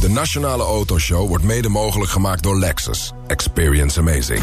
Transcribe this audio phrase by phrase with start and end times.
[0.00, 3.12] De Nationale Autoshow wordt mede mogelijk gemaakt door Lexus.
[3.26, 4.42] Experience amazing.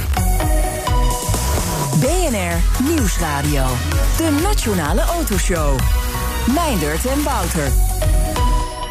[2.00, 3.66] BNR Nieuwsradio.
[4.18, 5.80] De Nationale Autoshow.
[6.54, 7.72] Meindert en Wouter.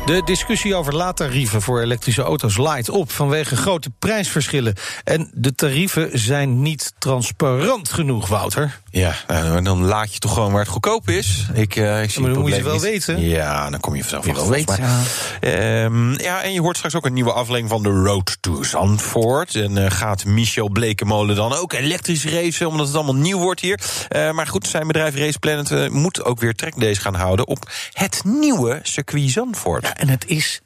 [0.06, 4.74] De discussie over laadtarieven voor elektrische auto's laait op vanwege grote prijsverschillen.
[5.04, 8.80] En de tarieven zijn niet transparant genoeg, Wouter.
[8.96, 11.46] Ja, nou, dan laat je toch gewoon waar het goedkoop is.
[11.52, 12.82] Ik, uh, ik zie maar dan moet je het wel niet.
[12.82, 13.20] weten.
[13.20, 14.80] Ja, dan kom je vanzelf Je wel weten,
[15.40, 15.84] mij.
[15.84, 19.54] Ehm, ja, en je hoort straks ook een nieuwe aflevering van de Road to Zandvoort.
[19.54, 23.80] En eh, gaat Michel Blekemolen dan ook elektrisch racen, omdat het allemaal nieuw wordt hier.
[24.08, 27.70] Eh, maar goed, zijn bedrijf Race Planet eh, moet ook weer trackdays gaan houden op
[27.92, 29.82] het nieuwe circuit Zandvoort.
[29.82, 30.60] Ja, en het is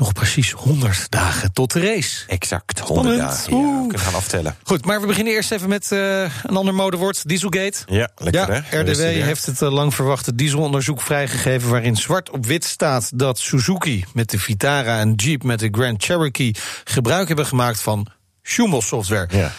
[0.00, 2.26] nog precies 100 dagen tot de race.
[2.26, 3.18] Exact, 100 Spannend.
[3.18, 3.56] dagen.
[3.56, 4.56] Ja, we kunnen gaan aftellen.
[4.62, 7.78] Goed, maar we beginnen eerst even met eh, een ander modewoord, Dieselgate.
[7.86, 8.80] Ja, lekker ja, hè?
[8.80, 11.70] RDW heeft het eh, lang verwachte dieselonderzoek vrijgegeven...
[11.70, 14.98] waarin zwart op wit staat dat Suzuki met de Vitara...
[14.98, 18.06] en Jeep met de Grand Cherokee gebruik hebben gemaakt van
[18.42, 19.28] Schumel software.
[19.30, 19.52] Ja.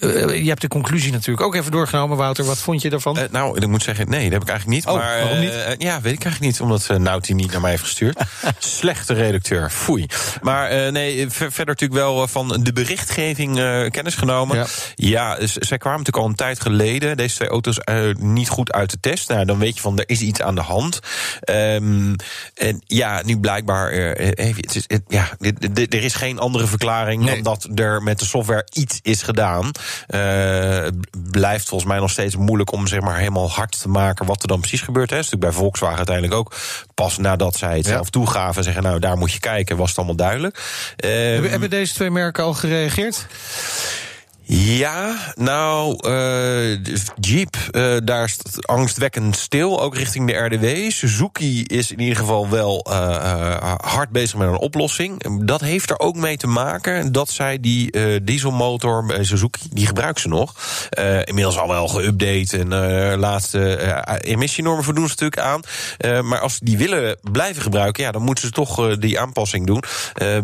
[0.00, 2.44] Eh, je hebt de conclusie natuurlijk ook even doorgenomen, Wouter.
[2.44, 3.18] Wat vond je daarvan?
[3.18, 4.94] Eh, nou, ik moet zeggen, nee, dat heb ik eigenlijk niet.
[4.94, 5.50] Oh, maar, waarom niet?
[5.50, 8.18] eh, ja, weet ik eigenlijk niet, omdat uh, Nauti niet naar mij heeft gestuurd.
[8.58, 10.06] Slechte redacteur, foei.
[10.42, 14.66] Maar eh, nee, ver- verder natuurlijk wel eh, van de berichtgeving eh, kennis genomen.
[14.96, 15.38] Ja.
[15.44, 19.00] Zij kwamen natuurlijk al een tijd geleden, deze twee auto's, eh, niet goed uit de
[19.00, 19.28] test.
[19.28, 21.00] Nou, dan weet je van, er is iets aan de hand.
[21.40, 22.14] Ehm,
[22.54, 25.28] en ja, nu blijkbaar, eh, eh, het is, het- ja,
[25.90, 27.34] er is geen andere verklaring Nee.
[27.34, 29.70] dan dat er met de software iets is gedaan.
[30.06, 34.26] Eh, het blijft volgens mij nog steeds moeilijk om zeg maar helemaal hard te maken
[34.26, 35.10] wat er dan precies gebeurt.
[35.10, 35.16] Hè.
[35.16, 36.54] Dat is natuurlijk bij Volkswagen uiteindelijk ook.
[36.94, 37.92] Pas nadat zij het Ja.
[37.92, 40.60] zelf toegaven en zeggen, nou daar moet je kijken, was het allemaal duidelijk.
[40.96, 43.26] Ehm, hebben, hebben deze twee merken al gereageerd?
[44.52, 46.84] Ja, nou, eh,
[47.20, 50.90] Jeep, eh, daar het angstwekkend stil, ook richting de RDW.
[50.90, 55.44] Suzuki is in ieder geval wel eh, hard bezig met een oplossing.
[55.46, 57.90] Dat heeft er ook mee te maken dat zij die
[58.22, 60.54] dieselmotor Suzuki, die gebruiken ze nog.
[61.24, 62.68] Inmiddels al wel geüpdate en
[63.18, 66.24] laatste emissienormen voldoen ze natuurlijk aan.
[66.24, 69.82] Maar als ze die willen blijven gebruiken, ja, dan moeten ze toch die aanpassing doen.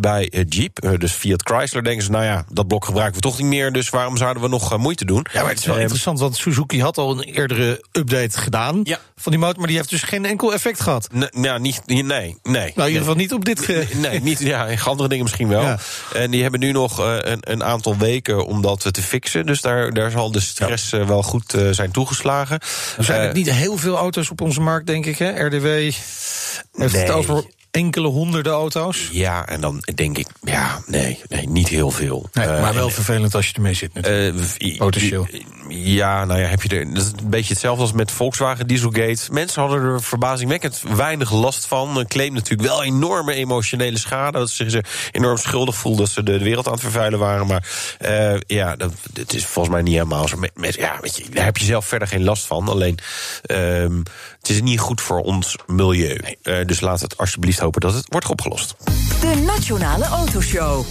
[0.00, 3.46] Bij Jeep, dus Fiat Chrysler, denken ze, nou ja, dat blok gebruiken we toch niet
[3.46, 5.26] meer, dus waarom zouden we nog eh, moeite doen?
[5.32, 8.80] Ja, maar het is wel Eh, interessant, want Suzuki had al een eerdere update gedaan
[8.84, 8.98] Ja.
[9.16, 11.08] van die motor, maar die heeft dus geen enkel effect gehad.
[11.16, 12.36] n- nou, niet, nee, nee.
[12.42, 13.60] Nou, in ieder geval niet op dit.
[13.60, 15.62] ge- Nee, niet, ja, andere dingen misschien wel.
[15.62, 15.78] Ja.
[16.12, 19.46] En die hebben nu nog eh, een, een aantal weken om dat te fixen.
[19.46, 22.60] Dus daar, daar zal de stress eh, wel goed zijn toegeslagen.
[22.98, 25.18] Er zijn niet heel veel auto's op onze markt, denk ik.
[25.18, 25.44] Hè?
[25.46, 27.12] RDW heeft het Nee.
[27.12, 27.44] over
[27.76, 29.08] enkele honderden auto's.
[29.12, 32.28] Ja, en dan denk ik, ja, nee, nee niet heel veel.
[32.32, 34.38] Nee, Eh, maar wel en- vervelend als je ermee zit natuurlijk.
[34.38, 34.42] Eh,
[34.74, 35.26] v- Autoshow.
[35.68, 36.94] Ja, nou ja, heb je er.
[36.94, 39.32] Dat is een beetje hetzelfde als met Volkswagen Dieselgate.
[39.32, 41.96] Mensen hadden er verbazingwekkend weinig last van.
[41.96, 44.38] Een claim natuurlijk wel enorme emotionele schade.
[44.38, 47.46] Dat ze zich enorm schuldig voelden dat ze de wereld aan het vervuilen waren.
[47.46, 50.36] Maar eh, ja, dat, het is volgens mij niet helemaal zo.
[50.36, 52.68] Met, met- ja, weet je, daar heb je zelf verder geen last van.
[52.68, 52.98] Alleen,
[53.42, 53.98] ehm,
[54.38, 56.18] het is niet goed voor ons milieu.
[56.66, 58.74] Dus laat het alsjeblieft hopen dat het wordt opgelost.
[59.20, 60.84] De Nationale Autoshow.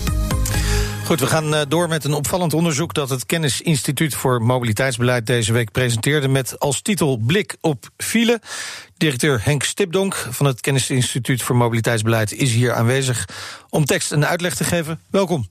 [1.06, 5.54] Goed, we gaan eh, door met een opvallend onderzoek dat het Kennisinstituut voor Mobiliteitsbeleid deze
[5.54, 8.42] week presenteerde met als titel Blik op file.
[8.98, 13.28] Directeur Henk Stipdonk van het Kennisinstituut voor Mobiliteitsbeleid is hier aanwezig
[13.70, 15.00] om tekst en uitleg te geven.
[15.10, 15.50] Welkom.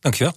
[0.00, 0.34] Dankjewel.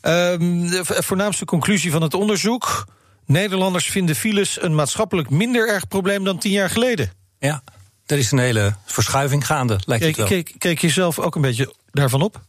[0.00, 0.38] Ehm,
[0.70, 2.86] de voornaamste conclusie van het onderzoek:
[3.24, 7.10] Nederlanders vinden files een maatschappelijk minder erg probleem dan tien jaar geleden.
[7.38, 7.62] Ja,
[8.06, 10.42] er is een hele verschuiving gaande, lijkt het Keek, wel.
[10.42, 12.40] keek, keek je zelf ook een beetje daarvan op?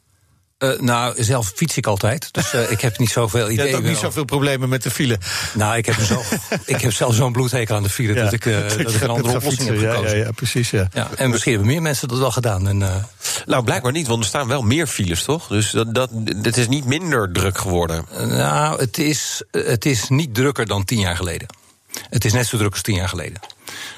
[0.58, 3.68] Eh, nou, zelf fiets ik altijd, dus eh, ik heb niet zoveel Je ideeën.
[3.70, 4.02] hebt ook niet wel.
[4.10, 5.18] zoveel problemen met de file.
[5.54, 6.22] Nou, ik heb, zo,
[6.66, 9.36] ik heb zelf zo'n bloedhekel aan de file dat ik, eh, dat ik een andere
[9.36, 10.18] oplossing heb ja, gekozen.
[10.18, 10.88] ja, ja, precies, ja.
[10.94, 12.68] Ja, en misschien hebben meer mensen dat wel gedaan.
[12.68, 12.96] En, eh,
[13.46, 15.48] Nou, blijkbaar niet, want er staan wel meer files, toch?
[15.48, 16.10] Dus dat, dat,
[16.42, 18.06] het is niet minder druk geworden.
[18.28, 21.48] nou, het is, het is niet drukker dan tien jaar geleden.
[22.10, 23.40] Het is net zo druk als tien jaar geleden.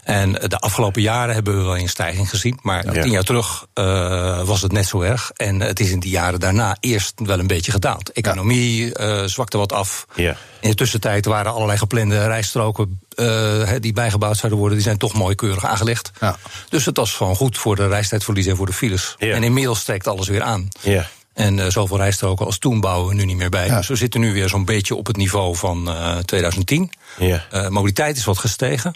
[0.04, 2.60] En de afgelopen jaren hebben we wel een stijging gezien.
[2.62, 3.02] Maar Ja.
[3.02, 5.32] tien jaar terug eh, was het net zo erg.
[5.36, 8.12] En het is in die jaren daarna eerst wel een beetje gedaald.
[8.12, 10.06] Economie eh, zwakte wat af.
[10.16, 10.36] Ja.
[10.60, 15.14] In de tussentijd waren allerlei geplande rijstroken eh, die bijgebouwd zouden worden, die zijn toch
[15.14, 16.12] mooi keurig aangelegd.
[16.20, 16.38] Ja.
[16.70, 19.16] Dus het was gewoon goed voor de reistijdverlies en voor de files.
[19.18, 20.68] En inmiddels trekt alles weer aan.
[20.82, 21.08] Ja.
[21.40, 23.66] En eh, zoveel rijstroken als toen bouwen we nu niet meer bij.
[23.66, 23.78] Ja.
[23.78, 26.92] Dus we zitten nu weer zo'n beetje op het niveau van eh, 2010.
[27.18, 27.46] Ja.
[27.52, 28.94] Eh, mobiliteit is wat gestegen.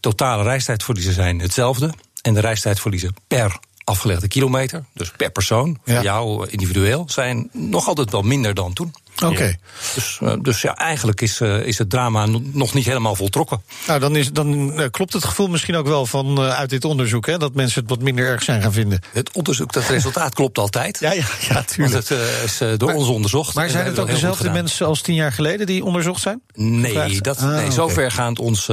[0.00, 1.90] Totale reistijdverliezen zijn hetzelfde.
[2.22, 5.94] En de reistijdverliezen per afgelegde kilometer, dus per persoon, Ja.
[5.94, 8.94] voor jou eh, individueel, zijn nog altijd wel minder dan toen.
[9.24, 9.54] Oké.
[9.94, 13.62] Dus, eh, dus ja, eigenlijk is, eh, is het drama no- nog niet helemaal voltrokken.
[13.86, 17.26] Nou, dan, is, dan eh, klopt het gevoel misschien ook wel van uit dit onderzoek,
[17.26, 19.00] hè, dat mensen het wat minder erg zijn gaan vinden.
[19.12, 21.00] Het onderzoek, dat resultaat klopt altijd.
[21.00, 22.08] Ja, ja, ja, Want tuurlijk.
[22.08, 23.54] het eh, is door ons onderzocht.
[23.54, 26.40] Maar zijn het ook dezelfde mensen als tien jaar geleden die onderzocht zijn?
[26.54, 28.68] Nee, dat, Ah, nee zover gaat ons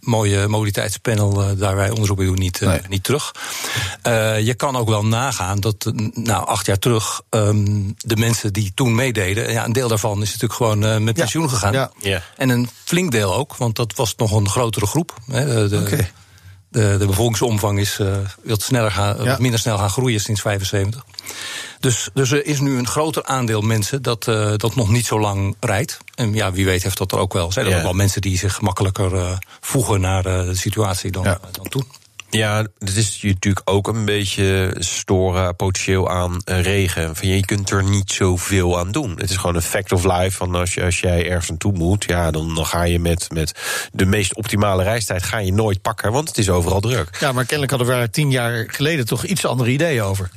[0.00, 2.80] mooie mobiliteitspanel, daar wij onderzoek bij doen, niet, Nee.
[2.88, 3.32] niet terug.
[4.44, 7.64] Je kan ook wel nagaan dat, nou, acht jaar terug, ehm,
[7.96, 11.22] de mensen die toen meededen, ja, een deel daarvan is natuurlijk gewoon eh, met Ja.
[11.22, 11.72] pensioen gegaan.
[11.72, 11.90] Ja.
[12.00, 12.22] Ja.
[12.36, 15.14] En een flink deel ook, want dat was nog een grotere groep.
[15.30, 16.04] Hè, de, de,
[16.68, 19.24] de, de bevolkingsomvang is eh, wat, sneller gaan, Ja.
[19.24, 21.04] wat minder snel gaan groeien sinds 75.
[21.80, 25.20] Dus, dus er is nu een groter aandeel mensen dat, eh, dat nog niet zo
[25.20, 25.98] lang rijdt.
[26.14, 27.52] En ja, wie weet heeft dat er ook wel.
[27.52, 27.76] Zijn er Ja.
[27.76, 29.30] ook wel mensen die zich makkelijker eh,
[29.60, 31.40] voegen naar eh, de situatie dan, Ja.
[31.52, 31.84] dan toen.
[32.36, 37.16] Ja, het is je natuurlijk ook een beetje storen potentieel aan eh, regen.
[37.16, 39.10] Van, je kunt er niet zoveel aan doen.
[39.18, 40.36] Het is gewoon een fact of life.
[40.36, 43.52] Van als, je, als jij ergens naartoe moet, ja, dan, dan ga je met, met
[43.92, 47.16] de meest optimale reistijd ga je nooit pakken, want het is overal druk.
[47.20, 50.30] Ja, maar kennelijk hadden we daar tien jaar geleden toch iets andere ideeën over.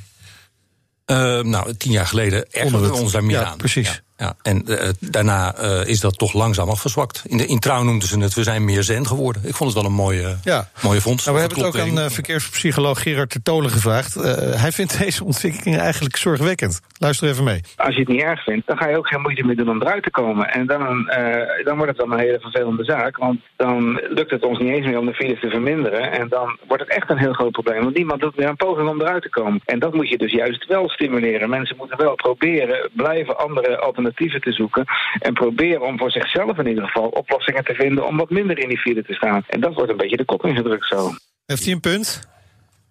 [1.04, 3.56] Eh, nou, tien jaar geleden ergerden Onder we ons daar meer ja, aan.
[3.56, 3.88] precies.
[3.88, 4.34] Ja, ja.
[4.42, 7.22] En eh, daarna eh, is dat toch langzaam afgezwakt.
[7.26, 9.42] In, de, in trouw noemden ze het, we zijn meer zen geworden.
[9.44, 10.68] Ik vond het wel een mooie, Ja.
[10.82, 11.26] mooie vondst.
[11.26, 14.16] Nou, we hebben het ook aan eh, verkeerspsycholoog Gerard Tertolen gevraagd.
[14.16, 16.80] Eh, hij vindt deze ontwikkeling eigenlijk zorgwekkend.
[16.98, 17.60] Luister even mee.
[17.76, 19.82] Als je het niet erg vindt, dan ga je ook geen moeite meer doen om
[19.82, 20.48] eruit te komen.
[20.48, 23.16] En dan, eh, dan wordt het wel een hele vervelende zaak.
[23.16, 26.12] Want dan lukt het ons niet eens meer om de files te verminderen.
[26.12, 27.82] En dan wordt het echt een heel groot probleem.
[27.82, 29.60] Want niemand doet meer een poging om eruit te komen.
[29.64, 31.50] En dat moet je dus juist wel stimuleren.
[31.50, 34.84] Mensen moeten wel proberen, blijven andere alternatieven te zoeken.
[35.18, 38.68] En proberen om voor zichzelf in ieder geval oplossingen te vinden om wat minder in
[38.68, 39.44] die file te staan.
[39.46, 41.10] En dat wordt een beetje de kop ingedrukt zo.
[41.46, 42.28] Heeft hij een punt?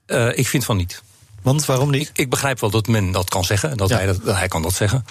[0.05, 1.03] Eh, ik vind van niet.
[1.43, 2.11] Want waarom niet?
[2.13, 3.95] Ik begrijp wel dat men dat kan zeggen, dat, Ja.
[3.95, 5.05] hij, dat, dat hij kan dat zeggen.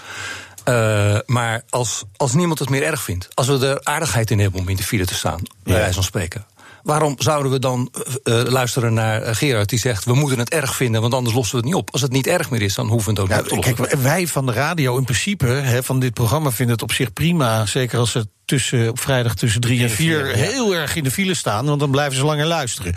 [0.64, 4.60] Eh, maar als, als niemand het meer erg vindt, als we er aardigheid in hebben
[4.60, 5.78] om in de file te staan, bij Ja.
[5.78, 6.46] wijze van spreken.
[6.84, 7.90] Waarom zouden we dan
[8.24, 11.34] eh, eh, luisteren naar eh, Gerard die zegt: we moeten het erg vinden, want anders
[11.34, 11.90] lossen we het niet op.
[11.92, 13.66] Als het niet erg meer is, dan hoeven we het ook niet op te Nou,
[13.66, 13.86] lossen.
[13.88, 17.12] kijk, wij van de radio in principe, hè, van dit programma, vinden het op zich
[17.12, 17.66] prima.
[17.66, 21.34] Zeker als ze tussen, op vrijdag tussen drie en vier heel erg in de file
[21.34, 21.66] staan.
[21.66, 22.92] Want dan blijven ze langer luisteren.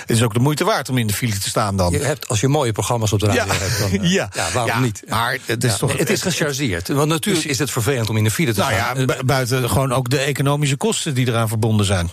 [0.00, 1.92] Het is ook de moeite waard om in de file te staan dan.
[1.92, 3.52] Je hebt, als je mooie programma's op de radio Ja.
[3.58, 4.28] hebt, dan, Ja.
[4.34, 4.50] ja.
[4.52, 5.02] waarom Ja, niet?
[5.08, 6.88] maar het is Ja, toch- het is gechargeerd.
[6.88, 8.98] Want natuurlijk is het vervelend om in de file te Nou staan.
[8.98, 12.10] ja, bu- buiten gewoon ook de economische kosten die eraan verbonden zijn.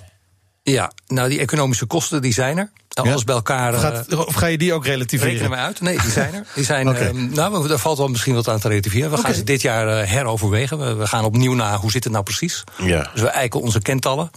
[0.64, 2.72] Ja, nou die economische kosten die zijn er.
[2.94, 3.74] Alles bij elkaar.
[3.76, 5.50] Of, eh, gaat, of ga je die ook Rekenen relativeren?
[5.50, 5.82] we uit?
[5.82, 6.46] Nee, die zijn er.
[6.56, 6.98] Die zijn, Oké.
[7.00, 9.12] ehm, nou, daar valt wel misschien wat aan te relativeren.
[9.12, 10.80] We gaan ze dit jaar eh, heroverwegen.
[10.80, 12.64] We, we gaan opnieuw naar hoe zit het nou precies.
[12.78, 13.10] Ja.
[13.14, 14.32] Dus we eiken onze kentallen.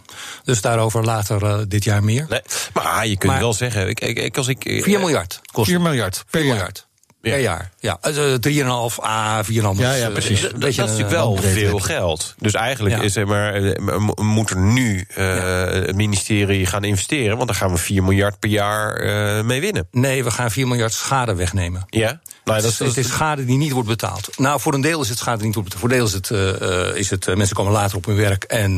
[0.44, 2.26] Dus daarover later eh, dit jaar meer.
[2.28, 2.40] Nee,
[2.72, 4.64] maar je kunt Maar- wel zeggen, ik, als ik...
[4.64, 6.54] eh, 4 miljard kost 4 miljard per 4 jaar.
[6.56, 6.86] miljard.
[7.20, 7.71] Per jaar.
[7.82, 9.50] Ja, uh, 3,5 à 4,5.
[9.78, 10.36] Ja, ja, precies.
[10.36, 12.34] Eh, Dat, weet dat je, is natuurlijk wel veel geld.
[12.38, 13.02] Dus eigenlijk Ja.
[13.02, 17.36] is er maar, eh, moet er nu eh, het ministerie gaan investeren.
[17.36, 19.86] Want dan gaan we 4 miljard per jaar eh, mee winnen.
[19.90, 21.86] Nee, we gaan 4 miljard schade wegnemen.
[21.90, 22.20] Ja?
[22.44, 24.28] Nou, het, is, het is schade die niet wordt betaald.
[24.36, 25.90] Nou, voor een deel is het schade die niet wordt betaald.
[25.90, 28.16] Voor een deel is het, eh, eh, is het eh, mensen komen later op hun
[28.16, 28.70] werk en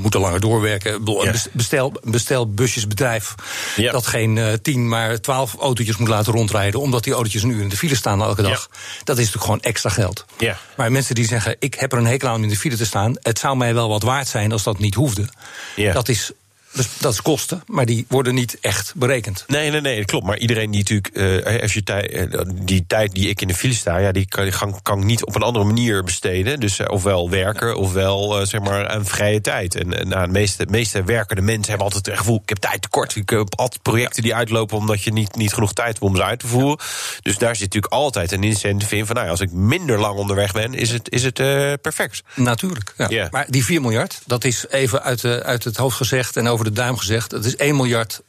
[0.00, 1.00] moeten langer doorwerken.
[1.04, 1.32] Ja.
[1.52, 3.34] Bestel, bestelbusjesbedrijf
[3.76, 3.92] Ja.
[3.92, 7.62] dat geen eh, 10, maar 12 autootjes moet laten rondrijden, omdat die autootjes een uur
[7.62, 8.68] in de file staan elke dag.
[9.04, 10.24] Dat is natuurlijk gewoon extra geld.
[10.38, 10.58] Ja.
[10.76, 12.86] Maar mensen die zeggen: ik heb er een hekel aan om in de file te
[12.86, 15.28] staan, het zou mij wel wat waard zijn als dat niet hoefde.
[15.76, 15.92] Ja.
[15.92, 16.32] Dat is.
[16.76, 19.44] Dus dat is kosten, maar die worden niet echt berekend.
[19.46, 20.26] Nee, nee, nee, klopt.
[20.26, 23.54] Maar iedereen die natuurlijk, eh, als je tij, eh, die tijd die ik in de
[23.54, 26.60] file sta, ja, die kan, kan, kan ik niet op een andere manier besteden.
[26.60, 29.74] Dus eh, ofwel werken, ofwel eh, zeg maar aan vrije tijd.
[29.74, 32.82] En eh, nou, de meeste, meeste werkende mensen hebben altijd het gevoel: ik heb tijd
[32.82, 33.16] tekort.
[33.16, 36.24] Ik heb altijd projecten die uitlopen omdat je niet, niet genoeg tijd hebt om ze
[36.24, 36.78] uit te voeren.
[37.22, 40.52] Dus daar zit natuurlijk altijd een incentive in van, nou, als ik minder lang onderweg
[40.52, 42.22] ben, is het, is het eh, perfect.
[42.34, 42.94] Natuurlijk.
[42.96, 43.06] Ja.
[43.08, 43.28] Ja.
[43.30, 46.64] Maar die 4 miljard, dat is even uit, de, uit het hoofd gezegd en over
[46.66, 47.30] de duim gezegd.
[47.30, 48.20] Dat is 1 miljard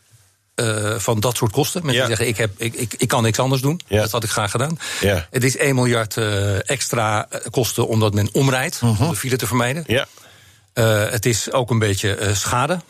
[0.55, 1.85] eh, van dat soort kosten.
[1.85, 2.07] Mensen Ja.
[2.07, 3.81] die zeggen: ik, heb, ik, ik, ik kan niks anders doen.
[3.87, 4.01] Ja.
[4.01, 4.79] Dat had ik graag gedaan.
[5.01, 5.27] Ja.
[5.31, 8.79] Het is 1 miljard eh, extra eh, kosten omdat men omrijdt.
[8.81, 9.83] Om de file te vermijden.
[9.87, 10.07] Ja.
[11.09, 12.81] Het is ook een beetje schade.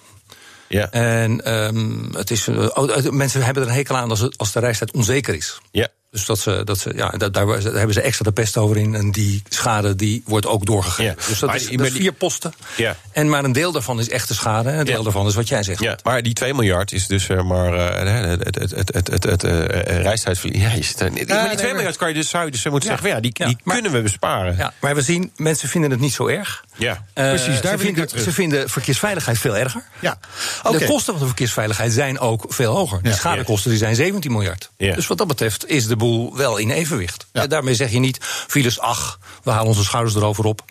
[0.68, 0.92] Ja.
[0.92, 4.52] En ehm, het is, oh, het- mensen hebben er een hekel aan als, het, als
[4.52, 5.60] de reistijd onzeker is.
[5.72, 5.88] Ja.
[6.12, 8.96] Dus dat ze, dat ze, ja, daar, daar hebben ze extra de pest over in.
[8.96, 11.04] En die schade die wordt ook doorgegeven.
[11.04, 11.28] Ja.
[11.28, 12.54] Dus dat Maar is, dat vier posten.
[12.78, 12.96] Ja.
[13.12, 14.70] En maar een deel daarvan is echte schade.
[14.70, 15.04] En een deel Ja.
[15.04, 15.82] daarvan is wat jij zegt.
[15.82, 19.08] Ja, maar die 2 miljard is dus eh, maar eh, het, het, het, het, het,
[19.08, 20.62] het, het eh, reistijdverlies.
[20.62, 20.70] Ja,
[21.10, 23.58] die 2 maar- miljard kan je dus, zou je dus moeten zeggen, ja, die, die
[23.64, 24.56] maar- kunnen we besparen.
[24.58, 26.64] Ja, maar we zien, mensen vinden het niet zo erg.
[26.78, 27.06] Ja.
[27.14, 29.84] Eh, Precies, daar ze vinden, ze vinden verkeersveiligheid veel erger.
[30.00, 30.18] Ja,
[30.64, 30.78] oké.
[30.78, 33.00] De kosten van de verkeersveiligheid zijn ook veel hoger.
[33.04, 34.70] Die schadekosten die zijn 17 miljard.
[34.78, 34.96] Ja.
[34.96, 37.26] Dus wat dat betreft is de boel wel in evenwicht.
[37.32, 37.42] Ja.
[37.42, 40.62] En daarmee zeg je niet, files, ach, we halen onze schouders erover op.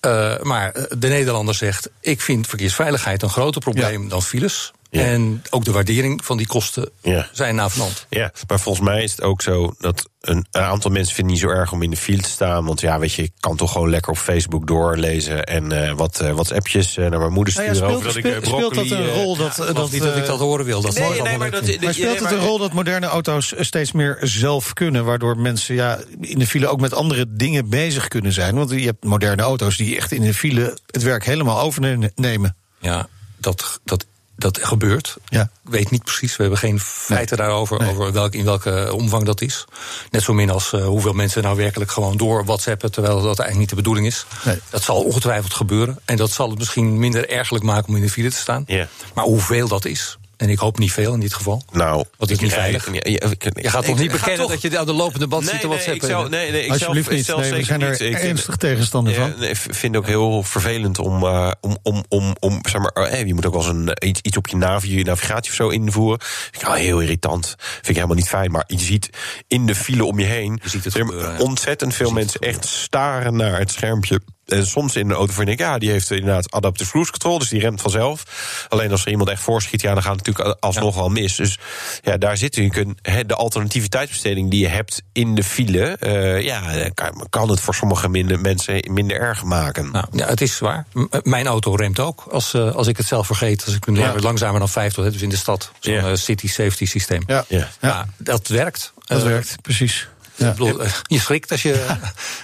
[0.00, 4.72] Eh, maar eh, de Nederlander zegt, ik vind verkeersveiligheid een groter probleem dan files.
[4.90, 5.02] Ja.
[5.02, 7.28] En ook de waardering van die kosten Ja.
[7.32, 8.06] zijn navenant.
[8.08, 11.42] Ja, maar volgens mij is het ook zo dat een, een aantal mensen vinden het
[11.42, 12.64] niet zo erg om in de file te staan.
[12.64, 16.20] Want ja, weet je, ik kan toch gewoon lekker op Facebook doorlezen en eh, wat
[16.20, 18.88] eh WhatsAppjes eh, naar mijn moeder Nou sturen ja, over speelt, dat ik speelt, speelt
[18.88, 20.80] dat een rol dat, Ik dat, niet dat ik dat horen wil.
[20.80, 21.80] Dat nee, maar dat-.
[21.80, 25.74] Maar speelt nee, het een rol dat moderne auto's steeds meer zelf kunnen, waardoor mensen
[25.74, 28.54] ja, in de file ook met andere dingen bezig kunnen zijn?
[28.54, 32.56] Want je hebt moderne auto's die echt in de file het werk helemaal overnemen.
[32.80, 34.06] Ja, dat, dat,
[34.38, 35.16] dat gebeurt.
[35.28, 35.42] Ja.
[35.42, 37.90] Ik weet niet precies, we hebben geen feiten daarover, Nee.
[37.90, 39.64] over welk, in welke omvang dat is.
[40.10, 43.58] Net zo min als eh, hoeveel mensen nou werkelijk gewoon door WhatsAppen, terwijl dat eigenlijk
[43.58, 44.26] niet de bedoeling is.
[44.44, 44.58] Nee.
[44.70, 45.98] Dat zal ongetwijfeld gebeuren.
[46.04, 48.64] En dat zal het misschien minder ergelijk maken om in de file te staan.
[48.66, 48.88] Ja.
[49.14, 51.62] Maar hoeveel dat is, en ik hoop niet veel in dit geval.
[51.72, 52.86] Nou, Wat is ik niet veilig?
[52.86, 55.26] Ja, ja, ik- Je gaat toch ik- niet bekennen toch- dat je aan de lopende
[55.26, 56.08] band zit te Nee, nee, WhatsAppen?
[56.08, 57.24] ik zou, nee, nee, ik Alsjeblieft zelf, niet.
[57.26, 58.00] zelf Nee, we zeker zijn er niet.
[58.00, 59.34] Ik vind- ernstig tegenstander Ja, van.
[59.38, 62.90] nee, ik vind het ook heel vervelend om, eh, om, om, om, om zeg maar,
[62.92, 65.56] eh, je moet ook wel eens een, iets, iets op je, navi, je navigatie of
[65.56, 66.18] zo invoeren.
[66.50, 67.54] Vind ik heel irritant.
[67.58, 68.50] Vind ik helemaal niet fijn.
[68.50, 69.10] Maar je ziet
[69.46, 72.64] in de file om je heen Je ziet het er gebeuren, ontzettend veel mensen echt
[72.66, 74.20] staren naar het schermpje.
[74.48, 77.38] En soms in de auto van denk ik, ja, die heeft inderdaad adaptive cruise control,
[77.38, 78.22] dus die remt vanzelf.
[78.68, 81.36] Alleen als er iemand echt voorschiet, ja, dan gaat het natuurlijk alsnog wel mis.
[81.36, 81.58] Dus
[82.02, 82.62] ja, daar zit je.
[82.62, 87.50] Je kunt, hè, de alternativiteitsbesteding die je hebt in de file, eh, ja, kan, kan
[87.50, 89.90] het voor sommige minder mensen minder erg maken.
[89.90, 90.86] Nou, ja, het is zwaar.
[90.92, 93.64] M- mijn auto remt ook als, eh, als ik het zelf vergeet.
[93.66, 94.14] Als ik nu Ja.
[94.18, 95.72] langzamer dan 50, hè, dus in de stad.
[95.80, 96.08] Zo'n Ja.
[96.10, 97.22] eh, city safety systeem.
[97.26, 97.68] Ja, Ja.
[97.80, 98.92] Ja, dat werkt.
[99.06, 100.08] dat werkt, precies.
[100.38, 100.50] Ja.
[100.50, 101.86] ik bedoel, eh, je schrikt als je,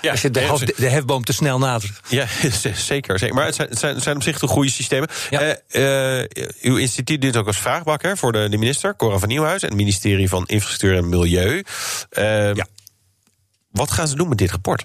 [0.03, 0.11] Ja.
[0.11, 2.01] als je de, de, hefboom te snel nadert.
[2.09, 2.27] Ja,
[2.75, 3.35] zeker, zeker.
[3.35, 5.09] Maar het zijn, het zijn, op zich toch goede systemen.
[5.31, 5.41] Ja.
[5.69, 6.29] Eh, eh,
[6.61, 9.63] uw instituut dient ook als vraagbak hè, voor de, de minister, Cora van Nieuwhuis...
[9.63, 11.65] en het ministerie van Infrastructuur en Milieu.
[12.11, 12.67] Eh, Ja.
[13.71, 14.85] Wat gaan ze doen met dit rapport?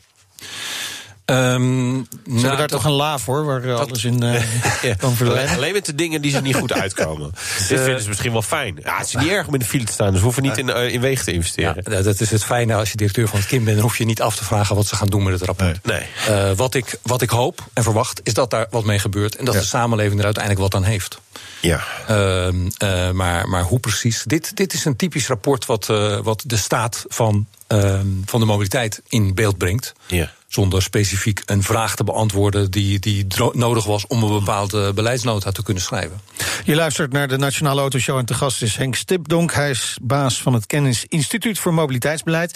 [1.29, 4.43] Ehm, Ze nou, hebben daar dat- toch een la voor, waar eh, alles in eh,
[4.89, 4.93] Ja.
[4.95, 5.55] kan verdwijnen?
[5.55, 7.31] Alleen met de dingen die ze niet goed uitkomen.
[7.69, 8.79] Dit vinden ze misschien wel fijn.
[8.83, 10.57] Ja, het is niet erg om in de file te staan, dus we hoeven niet
[10.57, 11.83] in, eh, in wegen te ja, investeren.
[11.83, 13.75] dat dat is het fijne als je directeur van het kind bent.
[13.75, 15.79] Dan hoef je niet af te vragen wat ze gaan doen met het rapport.
[15.85, 16.55] Nee.
[16.55, 19.35] Wat, ik, wat ik hoop en verwacht is dat daar wat mee gebeurt.
[19.35, 19.59] En dat Ja.
[19.59, 21.19] de samenleving er uiteindelijk wat aan heeft.
[21.61, 21.83] Ja.
[22.07, 24.23] Ehm, eh, maar, maar hoe precies?
[24.25, 25.85] Dit, dit is een typisch rapport wat,
[26.23, 29.93] wat de staat van, ehm, van de mobiliteit in beeld brengt.
[30.07, 30.31] Ja.
[30.49, 35.63] Zonder specifiek een vraag te beantwoorden die, die nodig was om een bepaalde beleidsnota te
[35.63, 36.21] kunnen schrijven.
[36.63, 39.53] Je luistert naar de Nationale Autoshow en te gast is Henk Stipdonk.
[39.53, 42.51] Hij is baas van het Kennis Instituut voor Mobiliteitsbeleid.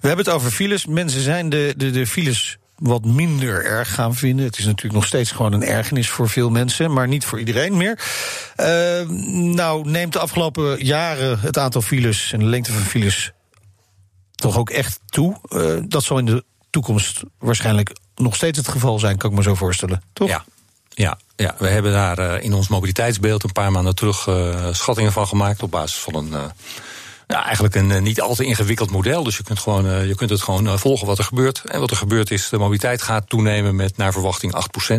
[0.00, 0.86] We hebben het over files.
[0.86, 4.44] Mensen zijn de, de, de files wat minder erg gaan vinden.
[4.44, 7.76] Het is natuurlijk nog steeds gewoon een ergernis voor veel mensen, maar niet voor iedereen
[7.76, 8.00] meer.
[8.56, 9.08] Eh,
[9.54, 13.32] nou, neemt de afgelopen jaren het aantal files en de lengte van files
[14.34, 15.38] toch ook echt toe.
[15.48, 19.42] Eh, dat zal in de toekomst waarschijnlijk nog steeds het geval zijn, kan ik me
[19.42, 20.02] zo voorstellen.
[20.12, 20.28] Toch?
[20.28, 20.44] Ja,
[20.88, 21.54] ja, ja.
[21.58, 25.62] we hebben daar eh, in ons mobiliteitsbeeld een paar maanden terug eh, schattingen van gemaakt.
[25.62, 26.32] Op basis van een.
[26.32, 26.44] eh,
[27.26, 29.22] ja, eigenlijk een niet al te ingewikkeld model.
[29.22, 31.62] Dus je kunt, gewoon, je kunt het gewoon volgen wat er gebeurt.
[31.64, 34.94] En wat er gebeurt is, de mobiliteit gaat toenemen met naar verwachting 8%.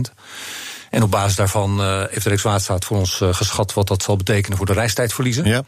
[0.89, 4.65] En op basis daarvan heeft de Rijkswaterstaat voor ons geschat wat dat zal betekenen voor
[4.65, 5.45] de reistijdverliezen.
[5.45, 5.63] Ja.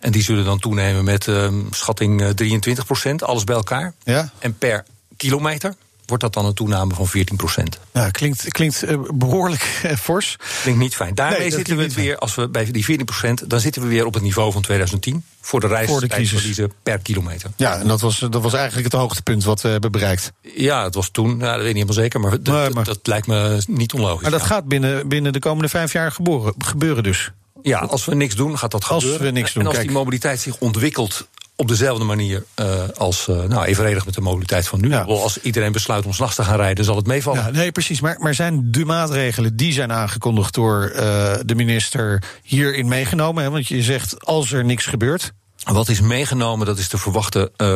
[0.00, 3.94] En die zullen dan toenemen met eh, schatting eh, 23%, alles bij elkaar.
[4.04, 4.30] Ja.
[4.38, 4.84] En per
[5.16, 5.74] kilometer
[6.06, 7.62] wordt dat dan een toename van 14%.
[7.92, 10.36] Ja, klinkt, klinkt eh, behoorlijk eh, fors.
[10.62, 11.14] Klinkt niet fijn.
[11.14, 12.98] Daarmee Nee, zitten we weer, als we bij die
[13.40, 15.86] 14%, dan zitten we weer op het niveau van 2010 voor de crisis.
[15.88, 17.50] reistijdverliezen per kilometer.
[17.56, 20.32] Ja, en dat was, dat was eigenlijk het hoogtepunt wat we hebben bereikt.
[20.42, 23.62] Ja, het was toen, ja, dat weet ik niet helemaal zeker, maar, dat lijkt me
[23.66, 24.22] niet onlogisch.
[24.22, 24.46] Maar dat ja.
[24.46, 27.30] gaat binnen, binnen de komende vijf jaar geboren, gebeuren dus.
[27.62, 29.26] Ja, als we niks doen, gaat dat Als gebeuren.
[29.26, 29.88] we niks doen, en als kijk.
[29.88, 34.68] die mobiliteit zich ontwikkelt op dezelfde manier eh, als, eh, nou, evenredig met de mobiliteit
[34.68, 34.88] van nu.
[34.88, 35.02] Ja.
[35.02, 37.42] Als iedereen besluit om s'nachts te gaan rijden, zal het meevallen.
[37.42, 38.00] Ja, nee, precies.
[38.00, 43.42] Maar, maar zijn de maatregelen die zijn aangekondigd door eh, de minister hierin meegenomen?
[43.42, 43.50] Hè?
[43.50, 45.32] Want je zegt als er niks gebeurt.
[45.64, 47.66] Wat is meegenomen, dat is de verwachte, eh,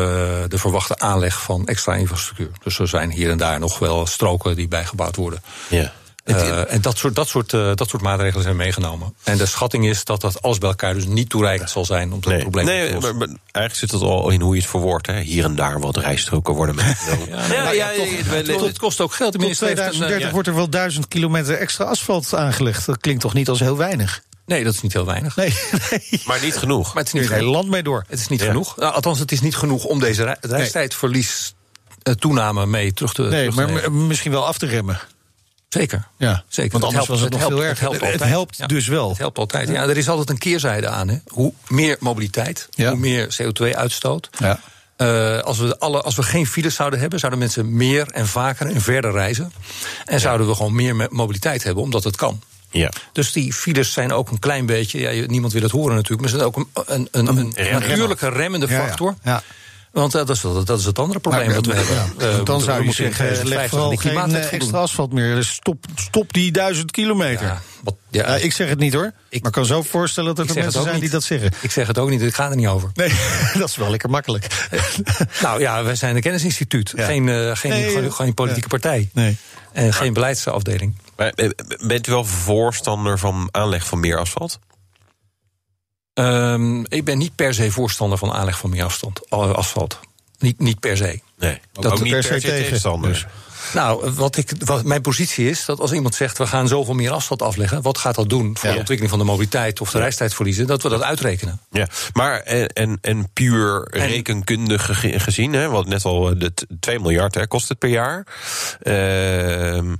[0.49, 2.50] de verwachte aanleg van extra infrastructuur.
[2.62, 5.42] Dus er zijn hier en daar nog wel stroken die bijgebouwd worden.
[5.68, 5.92] Ja.
[6.37, 9.14] Uh, en dat soort, dat, soort, uh, dat soort maatregelen zijn meegenomen.
[9.25, 12.20] En de schatting is dat dat alles bij elkaar dus niet toereikend zal zijn om
[12.20, 13.16] dat nee, probleem nee, te lossen.
[13.16, 15.06] maar eigenlijk zit het al in hoe je het verwoordt.
[15.06, 15.20] Hè.
[15.20, 17.28] Hier en daar wat rijstroken worden meegenomen.
[17.50, 17.90] Ja, nee, ja,
[18.46, 19.32] toch, het kost ook geld.
[19.32, 20.32] Tot een, eh, 2030 ja.
[20.32, 22.87] wordt er wel duizend kilometer extra asfalt aangelegd.
[22.87, 24.22] Dat klinkt toch niet als heel weinig?
[24.46, 25.37] Nee, dat is niet heel weinig.
[25.37, 25.54] Nee,
[25.90, 26.22] nee.
[26.25, 26.87] Maar niet genoeg.
[26.87, 27.56] Maar het is niet het hele genoeg.
[27.60, 28.04] land mee door.
[28.08, 28.46] Het is niet Ja.
[28.46, 28.76] genoeg.
[28.76, 31.54] Nou, althans, het is niet genoeg om deze rei- reistijdverlies
[32.02, 34.06] eh, toename mee terug te, Nee, terug te maar nemen.
[34.06, 35.00] misschien wel af te remmen.
[35.70, 36.06] Zeker.
[36.16, 36.72] Ja, Zeker.
[36.72, 37.88] Want anders helpt- was het, nog helpt, veel erger.
[37.90, 38.66] Het helpt, Het helpt Ja.
[38.66, 39.08] dus wel.
[39.08, 39.68] Het helpt altijd.
[39.68, 41.08] Ja, er is altijd een keerzijde aan.
[41.08, 41.16] Hè.
[41.28, 42.90] Hoe meer mobiliteit, Ja.
[42.90, 44.28] hoe meer CO2-uitstoot.
[44.38, 44.60] Ja.
[44.96, 48.66] Eh, als, we alle, als we geen files zouden hebben, zouden mensen meer en vaker
[48.66, 49.52] en verder reizen.
[50.04, 52.42] En zouden we gewoon meer me- mobiliteit hebben, omdat het kan.
[52.70, 52.90] Ja.
[53.12, 56.30] Dus die files zijn ook een klein beetje, ja, niemand wil het horen natuurlijk, maar
[56.30, 59.14] ze zijn ook een, een, een, een natuurlijke remmende factor.
[59.22, 59.42] Ja.
[59.92, 61.94] Want eh, dat, is, wel- dat is het andere probleem Maar, dat we hebben.
[61.94, 62.25] ja.
[62.26, 65.35] Eh, Want dan we zou je zeggen, leg 2050 vooral geen eh, extra asfalt meer.
[65.35, 67.47] Dus stop, stop die duizend kilometer.
[67.47, 67.61] Ja, Ja.
[67.85, 69.04] wat, ja, ik zeg het niet hoor.
[69.06, 71.00] Ik- maar ik kan zo voorstellen dat er mensen zijn niet.
[71.02, 71.50] die dat zeggen.
[71.61, 72.90] Ik zeg het ook niet, ik ga er niet over.
[72.94, 73.12] Nee,
[73.59, 74.47] dat is wel lekker makkelijk.
[75.42, 76.92] Nou ja, wij zijn een kennisinstituut.
[76.97, 77.04] Ja.
[77.06, 79.11] Geen, eh, geen, Nee, geen, geen politieke partij.
[79.12, 79.37] Nee.
[79.73, 80.97] En geen beleidsafdeling.
[81.16, 81.32] Maar,
[81.87, 84.59] bent u wel voorstander van aanleg van meer asfalt?
[86.24, 89.98] Ehm, ik ben niet per se voorstander van aanleg van meer afstand, eh, asfalt.
[90.38, 91.20] Niet, niet per se.
[91.38, 93.10] Nee, Dat ook niet per per se se tegen, tegenstander.
[93.10, 93.26] dus.
[93.74, 97.10] Nou, wat ik, wat mijn positie is dat als iemand zegt we gaan zoveel meer
[97.10, 98.72] asfalt afleggen, wat gaat dat doen voor Ja.
[98.72, 101.60] de ontwikkeling van de mobiliteit of de reistijdverliezen, dat we dat uitrekenen.
[101.70, 106.66] Ja, maar en, en, en puur rekenkundig ge- gezien, hè, want net al de t-
[106.80, 108.26] 2 miljard hè, kost het per jaar.
[108.82, 109.94] Ehm,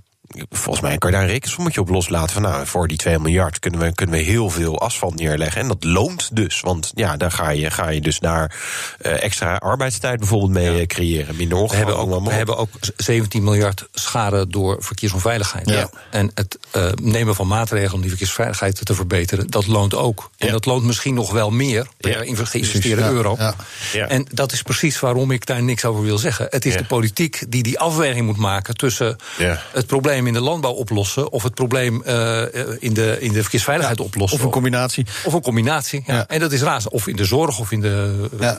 [0.51, 2.31] volgens mij kan je daar een rekensommetje op loslaten.
[2.33, 5.61] Van nou, voor die 2 miljard kunnen we, kunnen we heel veel asfalt neerleggen.
[5.61, 6.61] En dat loont dus.
[6.61, 8.55] Want ja, daar ga je, ga je dus daar
[8.99, 11.37] eh, extra arbeidstijd bijvoorbeeld mee eh, creëren.
[11.37, 15.69] Minder We hebben, ook, we hebben ook 17 miljard schade door verkeersonveiligheid.
[15.71, 15.91] Ja.
[16.11, 20.31] En het eh, nemen van maatregelen om die verkeersveiligheid te verbeteren, dat loont ook.
[20.39, 20.53] En Ja.
[20.53, 23.35] dat loont misschien nog wel meer per Ja, inve- Precies, geïnvesteerde euro.
[23.39, 23.55] ja.
[23.93, 24.07] Ja.
[24.09, 26.47] En dat is precies waarom ik daar niks over wil zeggen.
[26.51, 26.79] Het is Ja.
[26.79, 29.63] de politiek die die afweging moet maken tussen Ja.
[29.73, 32.43] het probleem in de landbouw oplossen of het probleem eh,
[32.79, 34.39] in, de, in de verkeersveiligheid oplossen.
[34.39, 35.07] Of een combinatie.
[35.25, 36.03] Of een combinatie.
[36.07, 36.15] Ja.
[36.15, 36.25] Ja.
[36.29, 36.83] En dat is raar.
[36.89, 38.57] Of in de zorg of in de Ja.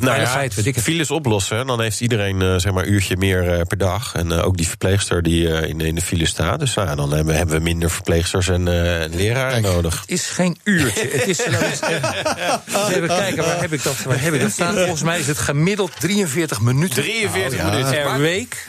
[0.00, 0.84] veiligheid, weet ik het.
[0.84, 1.66] files oplossen.
[1.66, 4.14] Dan heeft iedereen eh, zeg maar een uurtje meer eh, per dag.
[4.14, 6.58] En eh, ook die verpleegster die eh, in, in de file staat.
[6.60, 10.00] Dus nou, dan hebben, hebben we minder verpleegsters en eh, leraren nodig.
[10.00, 11.08] Het is geen uurtje.
[11.12, 14.50] Het is, nou, eens even, even kijken, waar heb, ik dat, waar heb ik dat
[14.50, 14.74] staan?
[14.74, 18.02] Volgens mij is het gemiddeld 43 minuten 43 Nou, minuten.
[18.02, 18.66] per week.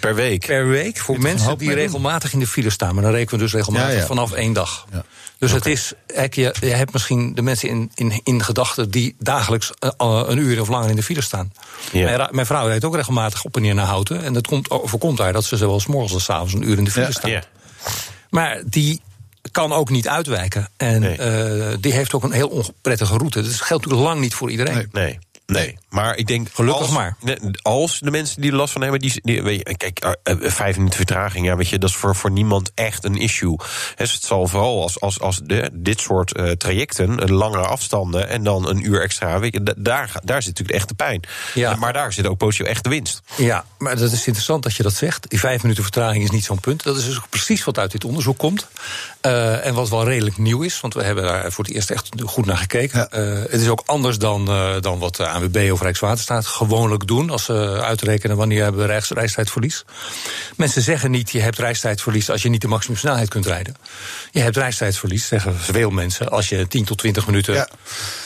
[0.00, 0.46] Per week.
[0.46, 2.94] Per week voor mensen die regelmatig in de file staan.
[2.94, 4.06] Maar dan rekenen we dus regelmatig Ja, ja.
[4.06, 4.86] vanaf één dag.
[4.92, 5.04] Ja.
[5.38, 5.92] Dus het is,
[6.30, 10.38] je, je hebt misschien de mensen in, in, in gedachten die dagelijks eh, eh, een
[10.38, 11.52] uur of langer in de file staan.
[11.92, 14.22] Mijn, mijn vrouw rijdt ook regelmatig op en neer naar Houten.
[14.22, 16.78] En dat komt, overkomt haar dat ze zowel s morgens als s avonds een uur
[16.78, 17.30] in de file staan.
[17.30, 17.42] Ja.
[18.30, 19.00] Maar die
[19.50, 20.68] kan ook niet uitwijken.
[20.76, 21.16] En Nee.
[21.16, 23.42] eh, die heeft ook een heel onprettige route.
[23.42, 24.74] Dat geldt natuurlijk lang niet voor iedereen.
[24.74, 24.88] Nee.
[24.92, 25.18] Nee.
[25.46, 26.48] Nee, maar ik denk.
[26.52, 27.16] Gelukkig als, maar.
[27.62, 30.50] Als de mensen die er last van hebben, die, die weet je, kijk, eh, eh,
[30.52, 33.56] vijf minuten vertraging, ja, weet je, dat is voor, voor niemand echt een issue.
[33.96, 38.42] Dus het zal vooral als, als, als de, dit soort eh, trajecten, langere afstanden en
[38.44, 41.20] dan een uur extra, weet je, da- daar, daar zit natuurlijk echt de pijn.
[41.54, 41.74] Ja.
[41.74, 43.22] Maar daar zit ook positief echt de winst.
[43.36, 45.30] Ja, maar dat is interessant dat je dat zegt.
[45.30, 46.82] Die vijf minuten vertraging is niet zo'n punt.
[46.82, 48.66] Dat is dus precies wat uit dit onderzoek komt.
[49.20, 52.46] En wat wel redelijk nieuw is, want we hebben daar voor het eerst echt goed
[52.46, 53.08] naar gekeken.
[53.10, 53.18] Ja.
[53.20, 54.44] Het is ook anders dan,
[54.80, 57.30] dan wat ANWB of Rijkswaterstaat gewoonlijk doen...
[57.30, 59.84] als ze uitrekenen wanneer hebben we reis, reistijdverlies.
[60.56, 62.30] Mensen zeggen niet, je hebt reistijdverlies...
[62.30, 63.76] als je niet de maximumsnelheid kunt rijden.
[64.30, 66.28] Je hebt reistijdverlies, zeggen veel mensen...
[66.30, 67.68] als je 10 tot 20 minuten Ja.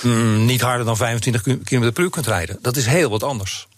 [0.03, 2.59] mm, niet harder dan 25 km per uur kunt rijden.
[2.63, 3.69] Dat is heel wat anders.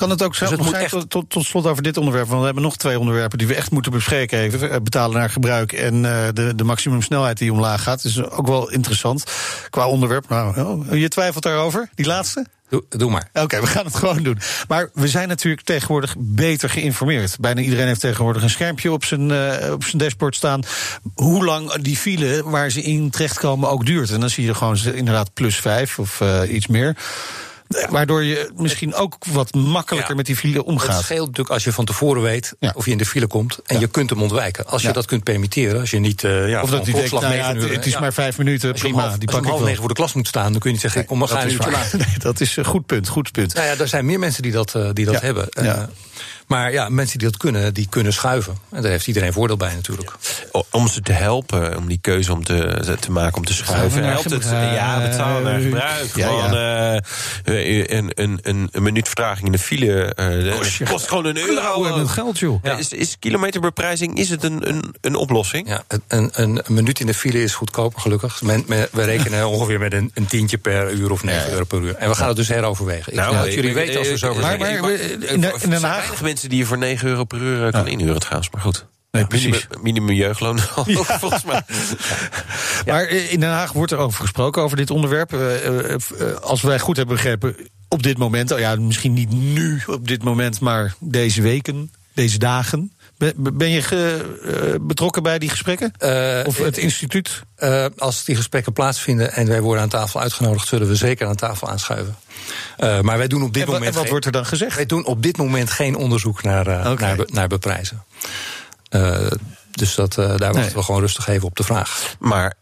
[0.00, 2.26] Kan het ook zo Dus zijn, echt- tot, tot, tot slot over dit onderwerp?
[2.26, 4.70] Want we hebben nog twee onderwerpen die we echt moeten bespreken even.
[4.70, 8.04] Eh, Betalen naar gebruik en eh, de, de maximumsnelheid die omlaag gaat.
[8.04, 9.24] is ook wel interessant
[9.70, 10.28] qua onderwerp.
[10.28, 12.46] Nou, oh, je twijfelt daarover, die laatste?
[12.68, 13.28] Doe, doe maar.
[13.32, 14.38] Oké, we gaan het gewoon doen.
[14.68, 17.36] Maar we zijn natuurlijk tegenwoordig beter geïnformeerd.
[17.40, 20.62] Bijna iedereen heeft tegenwoordig een schermpje op zijn, eh, op zijn dashboard staan.
[21.14, 24.10] Hoe lang die file waar ze in terechtkomen ook duurt.
[24.10, 26.96] En dan zie je gewoon inderdaad plus vijf of eh, iets meer.
[27.70, 30.16] Eh, Waardoor je misschien ook wat makkelijker Ja.
[30.16, 31.02] met die file Het omgaat.
[31.02, 32.72] scheelt natuurlijk als je van tevoren weet Ja.
[32.76, 33.80] of je in de file komt en Ja.
[33.80, 34.66] je kunt hem ontwijken.
[34.66, 36.24] Als je dat kunt permitteren, als je niet.
[36.24, 39.00] eh ja, Of dat hij denkt, nou het, het is maar vijf minuten, Als prima,
[39.00, 40.70] half, die als je om ik half negen voor de klas moet staan, dan kun
[40.70, 41.52] je niet zeggen: kom, maar ga dat
[41.92, 41.98] een.
[42.06, 43.54] Nee, dat is een goed punt, goed punt.
[43.54, 45.46] Nou ja, er zijn meer mensen die dat, eh, die dat hebben.
[45.50, 45.88] Ja.
[46.50, 48.56] Maar ja, mensen die dat kunnen, die kunnen schuiven.
[48.70, 50.12] En daar heeft iedereen voordeel bij natuurlijk.
[50.70, 54.04] Om ze te helpen, om die keuze om te, te maken om te schuiven.
[54.04, 54.44] Helpt het?
[54.50, 56.10] Ja, betalen naar gebruik.
[56.14, 56.54] Ja, Gewoon
[57.44, 60.14] eh, een, een, een, een minuut vertraging in de file.
[60.14, 61.52] eh, dat kost gewoon een euro.
[61.52, 62.62] Klauwen met geld, joh.
[62.64, 65.68] Ja, is, is kilometerbeprijzing is het een, een, een oplossing?
[65.68, 68.42] Ja, een, een, een minuut in de file is goedkoper, gelukkig.
[68.42, 71.80] Men, men- we rekenen ongeveer met een, een tientje per uur of 9 euro per
[71.80, 71.94] uur.
[71.94, 73.12] En we gaan het dus heroverwegen.
[73.12, 74.80] Ik Nou, denk dat jullie weten als we zo Maar- zijn.
[74.80, 77.72] maar- in de- in Den Haag- mensen die je voor 9 euro per uur eh,
[77.72, 78.50] kan inhuren trouwens.
[78.50, 78.86] Maar goed.
[79.10, 79.50] Nee, precies.
[79.50, 80.58] Minimum, minimum jeugdloon
[81.22, 81.62] volgens mij.
[82.86, 85.32] Maar in Den Haag wordt er over gesproken, over dit onderwerp.
[85.32, 86.00] Eh, eh,
[86.42, 87.56] Als wij goed hebben begrepen,
[87.88, 88.52] op dit moment...
[88.52, 92.92] oh ja, misschien niet nu op dit moment, maar deze weken, deze dagen...
[93.36, 95.92] Ben, je ge- eh, betrokken bij die gesprekken?
[95.98, 97.42] Eh, Of het instituut?
[97.56, 101.34] Eh, als die gesprekken plaatsvinden en wij worden aan tafel uitgenodigd, zullen we zeker aan
[101.36, 102.16] tafel aanschuiven.
[102.78, 103.86] Maar wij doen op dit En, moment.
[103.86, 104.76] en wat geen- wordt er dan gezegd?
[104.76, 106.64] Wij doen op dit moment geen onderzoek naar,
[106.98, 108.04] naar, be- naar beprijzen.
[109.70, 112.14] Dus dat, daar wachten we gewoon rustig even op de vraag.
[112.18, 112.54] Maar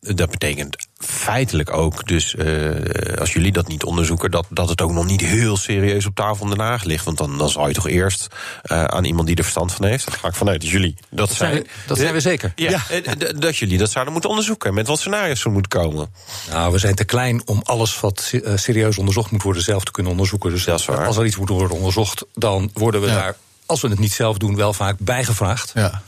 [0.00, 4.92] dat betekent feitelijk ook, dus eh, als jullie dat niet onderzoeken, dat, dat het ook
[4.92, 7.04] nog niet heel serieus op tafel in Den Haag ligt.
[7.04, 8.26] Want dan, dan zou je toch eerst
[8.62, 10.04] eh, aan iemand die er verstand van heeft.
[10.04, 11.62] Dat ga ik vanuit dat jullie dat, zijn zijn.
[11.62, 12.52] we- dat zijn we zeker.
[12.56, 14.74] Ja, eh, dat jullie dat zouden moeten onderzoeken.
[14.74, 16.10] Met wat scenario's er moeten komen.
[16.50, 19.90] Nou, we zijn te klein om alles wat se- serieus onderzocht moet worden zelf te
[19.90, 20.50] kunnen onderzoeken.
[20.50, 21.06] Dus Dat is waar.
[21.06, 23.14] als er iets moet worden onderzocht, dan worden we Ja.
[23.14, 23.36] daar,
[23.66, 25.70] als we het niet zelf doen, wel vaak bijgevraagd.
[25.74, 26.02] Ja.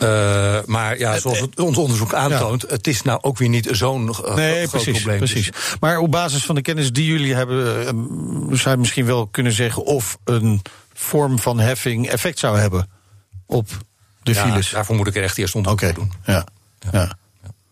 [0.00, 4.08] Eh, maar ja, zoals het, ons onderzoek aantoont, het is nou ook weer niet zo'n
[4.24, 5.18] eh, Nee, groot precies, probleem.
[5.18, 5.50] Precies.
[5.80, 7.86] Maar op basis van de kennis die jullie hebben...
[7.86, 7.92] eh,
[8.56, 9.84] zou je misschien wel kunnen zeggen...
[9.84, 10.62] of een
[10.94, 12.88] vorm van heffing effect zou hebben
[13.46, 13.68] op
[14.22, 14.70] de Ja, files.
[14.70, 16.12] daarvoor moet ik er echt eerst onderzoek naar doen.
[16.24, 16.44] ja.
[16.92, 17.18] ja.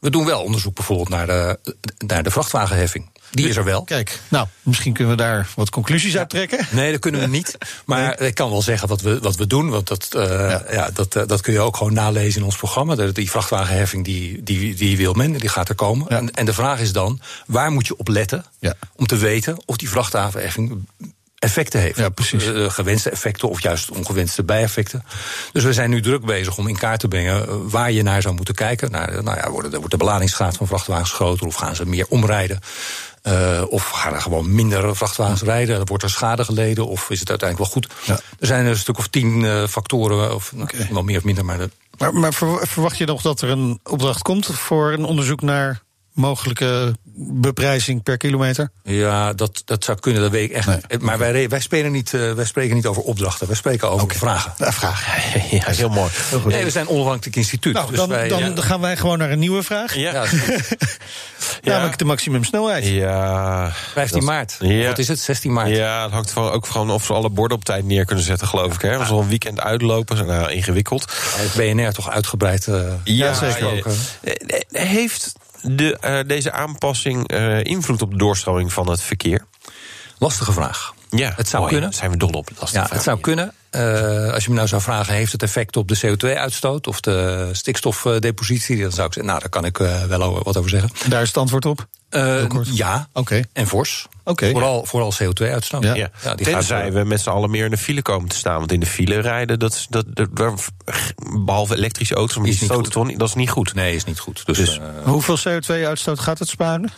[0.01, 1.59] We doen wel onderzoek bijvoorbeeld naar de,
[2.07, 3.11] naar de vrachtwagenheffing.
[3.31, 3.85] Die is er wel.
[3.85, 6.67] Kijk, nou, misschien kunnen we daar wat conclusies uit trekken.
[6.71, 7.59] Nee, dat kunnen we niet.
[7.87, 9.69] Maar ik kan wel zeggen wat we, wat we doen.
[9.71, 10.91] Want dat, eh, ja.
[10.95, 12.95] dat, eh, dat kun je ook gewoon nalezen in ons programma.
[12.95, 16.07] De- Die vrachtwagenheffing die, die, die wil men, die gaat er komen.
[16.09, 16.17] Ja.
[16.17, 18.45] En, en de vraag is dan, waar moet je op letten...
[18.59, 18.75] Ja.
[18.97, 20.87] om te weten of die vrachtwagenheffing
[21.38, 21.98] effecten heeft.
[21.98, 22.46] Ja, precies.
[22.46, 25.05] Eh, gewenste effecten of juist ongewenste bijeffecten.
[25.53, 27.48] Dus we zijn nu druk bezig om in kaart te brengen...
[27.48, 28.90] eh, waar je naar zou moeten kijken.
[28.90, 31.46] Nou, nou ja, wordt, wordt de beladingsgraad van vrachtwagens groter...
[31.46, 32.61] of gaan ze meer omrijden?
[33.22, 35.87] Eh, of gaan er gewoon minder vrachtwagens rijden?
[35.87, 36.87] Wordt er schade geleden?
[36.87, 37.92] Of is het uiteindelijk wel goed?
[38.05, 38.14] Ja.
[38.40, 40.88] Er zijn een stuk of tien eh, factoren, of nou, Oké.
[40.90, 41.44] wel meer of minder.
[41.44, 45.05] Maar de, Maar, maar ver- verwacht je nog dat er een opdracht komt voor een
[45.05, 45.81] onderzoek naar
[46.18, 46.94] mogelijke
[47.31, 48.70] beprijzing per kilometer?
[48.83, 50.76] ja, dat, dat zou kunnen, dat weet ik echt Nee.
[50.88, 51.02] niet.
[51.02, 54.52] Maar wij, wij, spelen niet, eh, wij spreken niet over opdrachten, wij spreken over vragen.
[54.59, 55.24] Nou, vraag.
[55.50, 56.11] Ja, heel mooi.
[56.46, 57.74] Nee, we zijn een onafhankelijk instituut.
[57.74, 59.94] Nou, dus dan, wij, dan ja, gaan wij gewoon naar een nieuwe vraag.
[59.94, 60.12] Ja.
[60.12, 60.68] ja, goed.
[61.62, 62.85] Namelijk de maximumsnelheid.
[62.87, 63.70] Ja.
[63.92, 64.57] 15 Dat- maart.
[64.61, 64.87] Ja.
[64.88, 65.20] Wat is het?
[65.20, 65.68] 16 maart.
[65.68, 68.46] Ja, het hangt van, ook van of ze alle borden op tijd neer kunnen zetten,
[68.48, 68.83] geloof ik.
[68.83, 68.96] Hè?
[68.96, 71.12] Als we al een weekend uitlopen, is nou, ingewikkeld.
[71.37, 72.66] Het BNR toch uitgebreid.
[72.66, 73.83] eh, Ja, zeker.
[74.20, 79.44] eh, eh, Heeft de, eh, deze aanpassing eh, invloed op de doorstroming van het verkeer?
[80.18, 80.94] Lastige vraag.
[81.11, 81.90] Ja, Het zou Mooi, kunnen.
[81.90, 82.49] daar zijn we dol op.
[82.59, 82.90] Lastige Ja, vraag.
[82.97, 83.53] het zou kunnen.
[83.71, 87.49] Eh, als je me nou zou vragen, heeft het effect op de CO2-uitstoot of de
[87.53, 88.83] stikstofdepositie?
[88.83, 90.90] Dan zou ik zeggen, nou, daar kan ik eh, wel wat over zeggen.
[91.09, 91.87] Daar is het antwoord op.
[92.09, 93.42] Eh, ja, Oké.
[93.53, 94.07] en fors.
[94.25, 94.51] Oké.
[94.51, 95.83] Vooral, vooral CO2-uitstoot.
[95.83, 95.94] Ja.
[95.94, 95.94] Ja.
[95.94, 98.59] Ja, gaat, Tenzij we met z'n allen meer in de file komen te staan.
[98.59, 100.29] Want in de file rijden, dat dat, dat,
[101.44, 103.18] behalve elektrische auto's, maar Is niet goed.
[103.18, 103.75] dat is niet goed.
[103.75, 104.47] Nee, is niet goed.
[104.47, 106.90] Dus, Dus- eh, Hoeveel CO2-uitstoot gaat het sparen?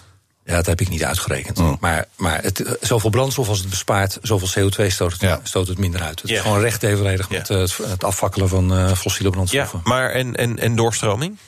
[0.44, 1.59] ja, dat heb ik niet uitgerekend.
[1.59, 1.73] Oh.
[1.81, 5.40] Maar, maar het, eh, zoveel brandstof als het bespaart, zoveel CO2 stoot het, Ja.
[5.42, 6.20] stoot het minder uit.
[6.20, 6.37] Het Ja.
[6.37, 7.37] is gewoon recht evenredig Ja.
[7.38, 9.81] met het, het afvakkelen van eh, fossiele Ja, brandstoffen.
[9.85, 11.38] maar en, en, en doorstroming?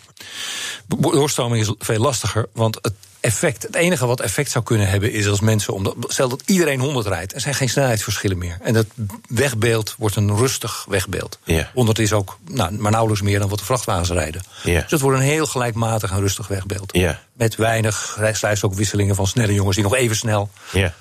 [0.87, 5.28] Doorstroming is veel lastiger, want het effect, het enige wat effect zou kunnen hebben is
[5.28, 8.58] als mensen, omdat, stel dat iedereen 100 rijdt, er zijn geen snelheidsverschillen meer.
[8.62, 8.87] En dat
[9.28, 11.38] wegbeeld wordt een rustig wegbeeld.
[11.44, 11.70] Ja.
[11.74, 14.42] 100 is ook nou, maar nauwelijks meer dan wat de vrachtwagens rijden.
[14.62, 14.80] Ja.
[14.80, 16.96] Dus het wordt een heel gelijkmatig en rustig wegbeeld.
[16.96, 17.20] Ja.
[17.32, 20.50] Met weinig slechts ook wisselingen van snelle jongens die nog even snel.
[20.72, 20.94] Ja.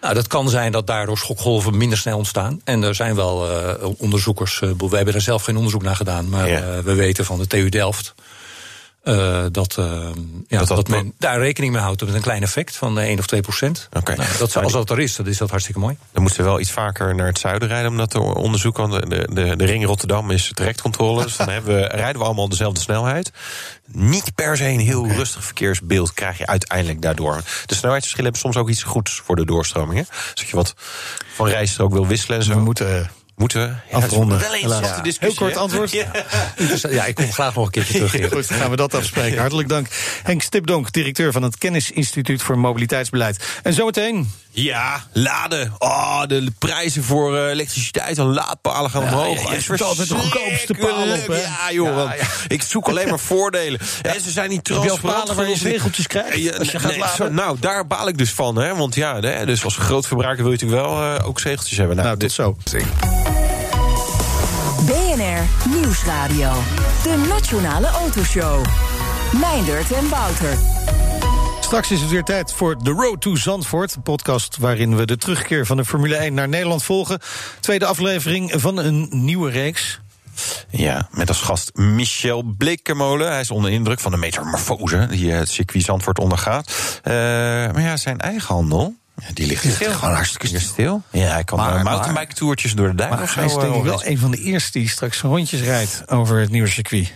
[0.00, 2.60] Nou, dat kan zijn dat daardoor schokgolven minder snel ontstaan.
[2.64, 6.28] En er zijn wel eh, onderzoekers, uh, wij hebben er zelf geen onderzoek naar gedaan,
[6.28, 6.76] maar Ja.
[6.76, 8.14] uh, we weten van de TU Delft.
[9.08, 9.86] Uh, dat, uh,
[10.48, 13.18] ja, dat, dat- dat, men daar rekening mee houdt met een klein effect van 1
[13.18, 13.88] of 2 procent.
[13.92, 14.14] Oké.
[14.16, 15.96] Nou, dat, als dat er is, dan is dat hartstikke mooi.
[16.12, 18.88] Dan moeten we wel iets vaker naar het zuiden rijden om dat te onderzoeken.
[18.88, 21.22] Want de, de, de ring Rotterdam is trajectcontrole.
[21.22, 23.32] Dus dan hebben we, rijden we allemaal dezelfde snelheid.
[23.86, 27.42] Niet per se een heel rustig verkeersbeeld krijg je uiteindelijk daardoor.
[27.66, 29.98] De snelheidsverschillen hebben soms ook iets goeds voor de doorstroming.
[29.98, 30.04] Hè?
[30.08, 30.74] Dus als je wat
[31.34, 32.54] van rijstrook wil wisselen en zo.
[32.54, 33.10] We moeten...
[33.38, 33.66] eh, Moeten we?
[33.90, 34.38] Ja, Afronden.
[34.38, 35.02] het is Wel een interessante Ja.
[35.02, 35.38] discussie.
[35.38, 35.60] Heel kort hè?
[35.60, 35.90] antwoord.
[36.90, 36.90] Ja.
[36.90, 38.30] Ja, ik kom graag nog een keertje terug hier.
[38.32, 39.38] Goed, dan gaan we dat afspreken.
[39.38, 39.86] Hartelijk dank.
[40.22, 43.44] Henk Stipdonk, directeur van het Kennisinstituut voor Mobiliteitsbeleid.
[43.62, 45.72] En zometeen Ja, laden.
[45.78, 49.42] Oh, de prijzen voor uh, elektriciteit en laadpalen gaan omhoog.
[49.48, 51.40] Ja, je zoekt altijd de goedkoopste paal op, hè?
[51.40, 51.86] Ja, joh.
[51.86, 52.26] Ja, want ja.
[52.48, 53.80] Ik zoek alleen maar voordelen.
[54.02, 55.20] En ze zijn niet Heb je al transparant.
[55.22, 55.72] palen waar je genoeg.
[55.72, 57.16] zegeltjes krijgt Ja, als je nee, gaat nee, laden?
[57.16, 58.56] zo- nou, daar baal ik dus van.
[58.56, 58.74] Hè?
[58.76, 61.96] Want ja, hè, dus als groot verbruiker wil je natuurlijk wel eh, ook zegeltjes hebben.
[61.96, 62.56] Nou, tot dit, zo.
[65.18, 66.52] BNR Nieuwsradio.
[67.02, 68.64] De Nationale Autoshow.
[69.40, 70.58] Meindert en Wouter.
[71.60, 73.94] Straks is het weer tijd voor The Road to Zandvoort.
[73.94, 77.20] Een podcast waarin we de terugkeer van de Formule 1 naar Nederland volgen.
[77.60, 80.00] Tweede aflevering van een nieuwe reeks.
[80.70, 83.28] Ja, met als gast Michel Blekemolen.
[83.30, 87.00] Hij is onder indruk van de metamorfose die het circuit Zandvoort ondergaat.
[87.02, 88.94] Eh, maar ja, zijn eigen handel...
[89.18, 89.92] Ja, die ligt stil.
[89.92, 91.02] Gewoon hartstikke stil.
[91.10, 93.74] Ja, hij kan Maar- maar- mountainbike toertjes door de duinen Maar of hij is denk
[93.74, 97.12] ik eh, wel een van de eerste die straks rondjes rijdt over het nieuwe circuit.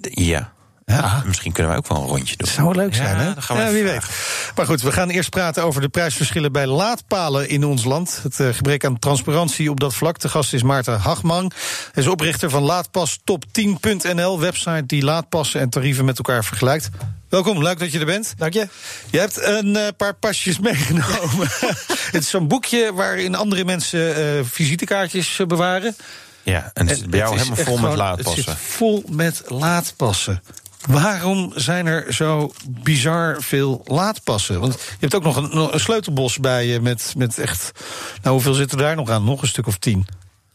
[0.00, 0.54] Ja.
[0.84, 1.22] Ja.
[1.26, 2.46] Misschien kunnen wij ook wel een rondje doen.
[2.46, 3.34] Dat zou wel leuk zijn, Ja, hè?
[3.34, 4.08] dan gaan we ja, wie vragen.
[4.08, 4.52] weet.
[4.56, 8.20] Maar goed, we gaan eerst praten over de prijsverschillen bij laadpalen in ons land.
[8.22, 10.18] Het eh, gebrek aan transparantie op dat vlak.
[10.18, 11.50] De gast is Maarten Hagman.
[11.92, 16.88] Hij is oprichter van Laadpas Top10.nl, website die laadpassen en tarieven met elkaar vergelijkt.
[17.36, 18.34] Welkom, leuk dat je er bent.
[18.36, 18.68] Dank je.
[19.10, 21.48] Je hebt een eh, paar pasjes meegenomen.
[22.12, 25.96] het is zo'n boekje waarin andere mensen eh, visitekaartjes eh, bewaren.
[26.42, 28.44] Ja, en het zit bij jou Het helemaal vol met gewoon- laadpassen.
[28.44, 30.42] Het zit vol met laadpassen.
[30.86, 34.60] Waarom zijn er zo bizar veel laadpassen?
[34.60, 37.70] Want je hebt ook nog een, nog een sleutelbos bij je met, met echt.
[38.22, 39.24] Nou, hoeveel zitten daar nog aan?
[39.24, 40.06] Nog een stuk of tien.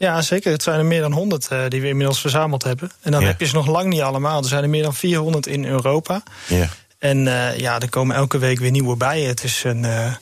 [0.01, 0.51] Ja, zeker.
[0.51, 2.91] Het zijn er meer dan 100 eh, die we inmiddels verzameld hebben.
[3.01, 3.27] En dan Ja.
[3.27, 4.41] heb je ze nog lang niet allemaal.
[4.41, 6.23] Er zijn er meer dan 400 in Europa.
[6.47, 6.67] Ja.
[6.99, 9.21] En eh, ja, er komen elke week weer nieuwe bij.
[9.21, 10.13] Het is een, eh,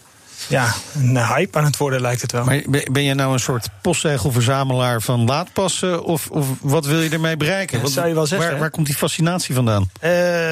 [0.47, 2.43] ja, een hype aan het worden, lijkt het wel.
[2.43, 6.03] Maar ben je nou een soort postzegelverzamelaar van laadpassen?
[6.03, 7.81] Of, of wat wil je ermee bereiken?
[7.81, 9.89] Want zou je wel zeggen, Waar, waar komt die fascinatie vandaan?
[9.99, 10.11] Eh,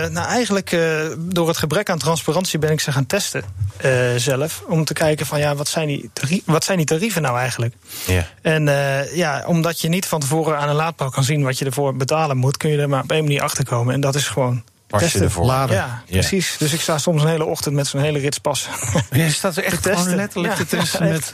[0.09, 0.81] nou, eigenlijk eh,
[1.17, 3.43] door het gebrek aan transparantie ben ik ze gaan testen
[3.77, 4.63] eh, zelf.
[4.67, 6.11] Om te kijken van ja, wat zijn, die
[6.45, 7.75] wat zijn die tarieven nou eigenlijk?
[8.05, 8.27] Ja.
[8.41, 11.65] En eh, ja, omdat je niet van tevoren aan een laadpaal kan zien wat je
[11.65, 13.93] ervoor betalen moet, kun je er maar op één manier achter komen.
[13.93, 14.63] En dat is gewoon.
[14.87, 15.23] Pas je testen.
[15.23, 15.45] ervoor.
[15.45, 15.75] Laden.
[15.75, 16.11] Ja, Ja.
[16.19, 16.55] precies.
[16.57, 18.71] Dus ik sta soms een hele ochtend met zo'n hele rits passen.
[19.11, 21.07] Je staat er echt Te gewoon letterlijk te testen.
[21.13, 21.33] met,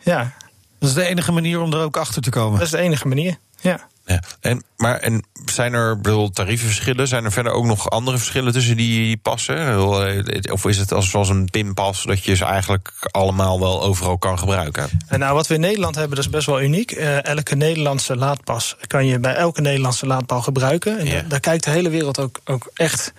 [0.00, 0.32] ja,
[0.78, 2.58] dat is de enige manier om er ook achter te komen.
[2.58, 3.36] dat is de enige manier.
[3.60, 3.88] Ja.
[4.08, 4.22] Ja.
[4.40, 7.08] En, maar en zijn er bedoel, tarievenverschillen?
[7.08, 9.68] Zijn er verder ook nog andere verschillen tussen die, passen?
[9.68, 14.18] Eh, Of is het als, zoals een pinpas dat je ze eigenlijk allemaal wel overal
[14.18, 14.88] kan gebruiken?
[15.08, 16.90] En nou, wat we in Nederland hebben, dat is best wel uniek.
[16.90, 20.98] Eh, elke Nederlandse laadpas kan je bij elke Nederlandse laadpaal gebruiken.
[20.98, 21.12] En Ja.
[21.20, 23.12] da- daar kijkt de hele wereld ook, ook echt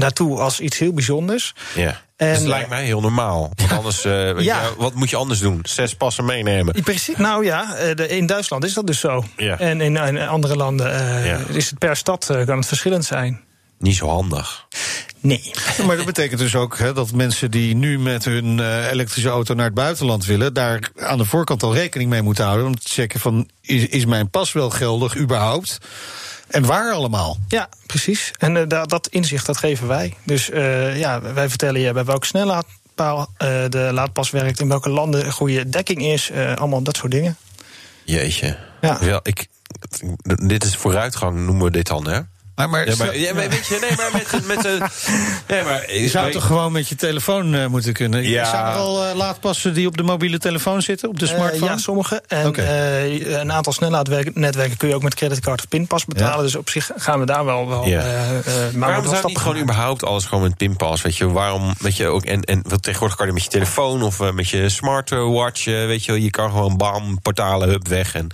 [0.00, 1.54] naartoe als iets heel bijzonders.
[1.74, 2.00] Ja.
[2.16, 3.50] En, dus het lijkt mij heel normaal.
[3.54, 4.60] Want anders, eh, weet Ja.
[4.62, 5.58] je, wat moet je anders doen?
[5.62, 6.82] Zes passen meenemen.
[6.82, 7.16] Precies.
[7.16, 9.24] Nou ja, eh, de- in Duitsland is dat dus zo.
[9.36, 9.58] Ja.
[9.58, 11.38] En in, in andere landen eh, Ja.
[11.48, 13.40] is het per stad eh, kan het verschillend zijn.
[13.78, 14.66] Niet zo handig.
[15.20, 15.50] Nee.
[15.86, 19.54] Maar dat betekent dus ook hè, dat mensen die nu met hun eh, elektrische auto
[19.54, 22.66] naar het buitenland willen, daar aan de voorkant al rekening mee moeten houden.
[22.66, 25.78] Om te checken van is, is mijn pas wel geldig überhaupt?
[26.50, 27.38] En waar allemaal?
[27.48, 28.32] Ja, precies.
[28.38, 30.14] En eh, da- dat inzicht dat geven wij.
[30.24, 34.88] Dus eh, ja, wij vertellen je bij welke snellaadpaal eh, de laadpas werkt, in welke
[34.90, 37.36] landen een goede dekking is, eh, allemaal dat soort dingen.
[38.04, 38.56] Jeetje.
[38.80, 38.98] Ja.
[39.04, 39.46] Wel, ik,
[40.46, 42.20] dit is vooruitgang, noemen we dit dan, hè?
[42.54, 44.78] Maar, maar, Ja, maar, ja, maar weet je, nee, maar met, met de.
[45.54, 48.22] Nee, maar, je zou toch gewoon met je telefoon eh, moeten kunnen?
[48.22, 48.44] Ja.
[48.50, 51.70] Zijn er al eh, laadpassen die op de mobiele telefoon zitten, op de Eh, smartphone?
[51.70, 52.22] ja, sommige.
[52.28, 56.36] En eh, een aantal snellaadnetwerken kun je ook met creditcard of pinpas betalen.
[56.36, 56.42] Ja.
[56.42, 57.68] Dus op zich gaan we daar wel.
[57.68, 58.04] wel Ja.
[58.74, 61.02] maar Waarom zou niet gewoon überhaupt alles gewoon met pinpas?
[61.02, 64.02] Weet je, waarom, weet je ook, en, en wat tegenwoordig kan je met je telefoon
[64.02, 68.14] of met je smartwatch, weet je, wel, je kan gewoon bam, portalen, hup, weg.
[68.14, 68.26] En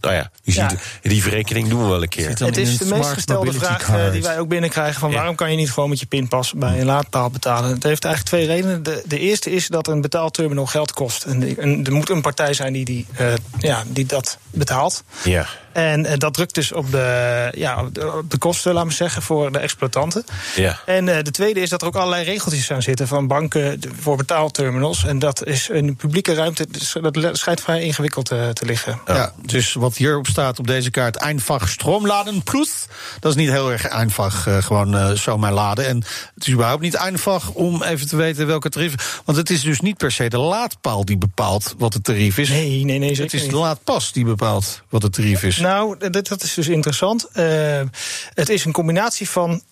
[0.00, 0.68] nou ja, je Ja.
[0.68, 2.28] ziet, die verrekening doen we wel een keer.
[2.28, 5.56] Het is de meest gestelde vraag eh, die wij ook binnenkrijgen: van waarom kan je
[5.56, 7.70] niet gewoon met je pinpas bij een laadpaal betalen?
[7.70, 8.82] Het heeft eigenlijk twee redenen.
[8.82, 11.24] De, de eerste is dat een betaalterminal geld kost.
[11.24, 13.26] En, die- en er moet een partij zijn die, die, eh,
[13.58, 15.04] ja, die dat betaalt.
[15.24, 15.46] Ja.
[15.72, 19.52] En eh, dat drukt dus op de, ja, op de, kosten, laten we zeggen, voor
[19.52, 20.24] de exploitanten.
[20.56, 20.78] Ja.
[20.86, 24.16] En eh, de tweede is dat er ook allerlei regeltjes aan zitten van banken voor
[24.16, 25.04] betaalterminals.
[25.04, 29.00] En dat is in de publieke ruimte, dus dat schijnt vrij ingewikkeld te liggen.
[29.06, 32.86] Ja, dus wat hierop staat op deze kaart, einfach stroomladen plus.
[33.20, 35.86] Dat is niet heel erg einfach, eh, gewoon eh, zomaar laden.
[35.86, 35.96] En
[36.34, 39.20] het is überhaupt niet einfach om even te weten welke tarief.
[39.24, 42.48] Want het is dus niet per se de laadpaal die bepaalt wat het tarief is.
[42.48, 45.56] Nee, nee, nee, het is de laadpas die bepaalt wat het tarief is.
[45.56, 47.28] Nou, dat, dat is dus interessant.
[47.32, 47.80] Eh,
[48.34, 49.62] het is een combinatie van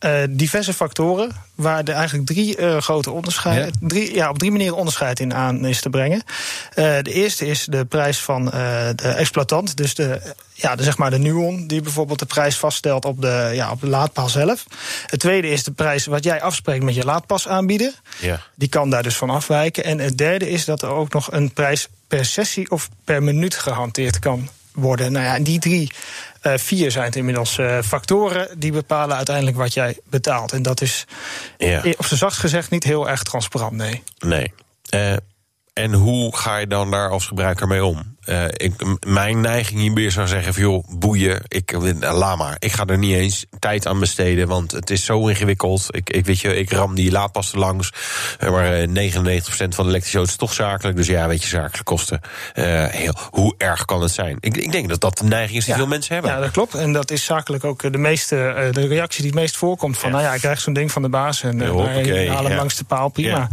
[0.00, 3.88] eh, diverse factoren, waar er eigenlijk drie eh, grote onderscheiden, Ja.
[3.88, 6.22] drie, ja, op drie manieren onderscheid in aan is te brengen.
[6.74, 11.10] Eh, de eerste is de prijs van de exploitant, dus de, ja, de, zeg maar
[11.10, 14.64] de Nuon, die bijvoorbeeld de prijs vaststelt op de, ja, op de laadpaal zelf.
[15.06, 17.92] Het tweede is de prijs wat jij afspreekt met je laadpasaanbieder.
[18.18, 18.40] Ja.
[18.54, 19.84] Die kan daar dus van afwijken.
[19.84, 23.54] En het derde is dat er ook nog een prijs per sessie of per minuut
[23.54, 25.12] gehanteerd kan worden.
[25.12, 25.92] Nou ja, die drie,
[26.40, 30.52] eh, vier zijn het inmiddels eh, factoren die bepalen uiteindelijk wat jij betaalt.
[30.52, 31.04] En dat is
[31.58, 31.82] Ja.
[31.98, 34.02] op z'n zachtst gezegd niet heel erg transparant, nee.
[34.18, 34.52] Nee.
[34.88, 35.12] Eh,
[35.72, 38.16] en hoe ga je dan daar als gebruiker mee om?
[38.24, 38.72] Eh, ik,
[39.06, 42.56] mijn neiging hierbij zou zeggen: van, joh, boeien, ik, eh, laat maar.
[42.58, 45.86] Ik ga er niet eens tijd aan besteden, want het is zo ingewikkeld.
[45.90, 47.92] Ik, ik weet je, ik ram die laadpassen langs.
[48.38, 50.96] Eh, maar eh, 99% van de elektrische auto's is toch zakelijk.
[50.96, 52.20] Dus ja, weet je, zakelijke kosten.
[52.52, 54.36] Heel, hoe erg kan het zijn?
[54.40, 56.32] Ik, ik denk dat dat de neiging is die veel mensen hebben.
[56.32, 56.74] Ja, dat klopt.
[56.74, 59.98] En dat is zakelijk ook de, meeste, de reactie die het meest voorkomt.
[59.98, 62.42] Van, nou ja, ik krijg zo'n ding van de baas en Ja, uh, hoppakee, haal
[62.42, 62.56] hem ja.
[62.56, 63.36] langs de paal, prima.
[63.36, 63.48] Ja.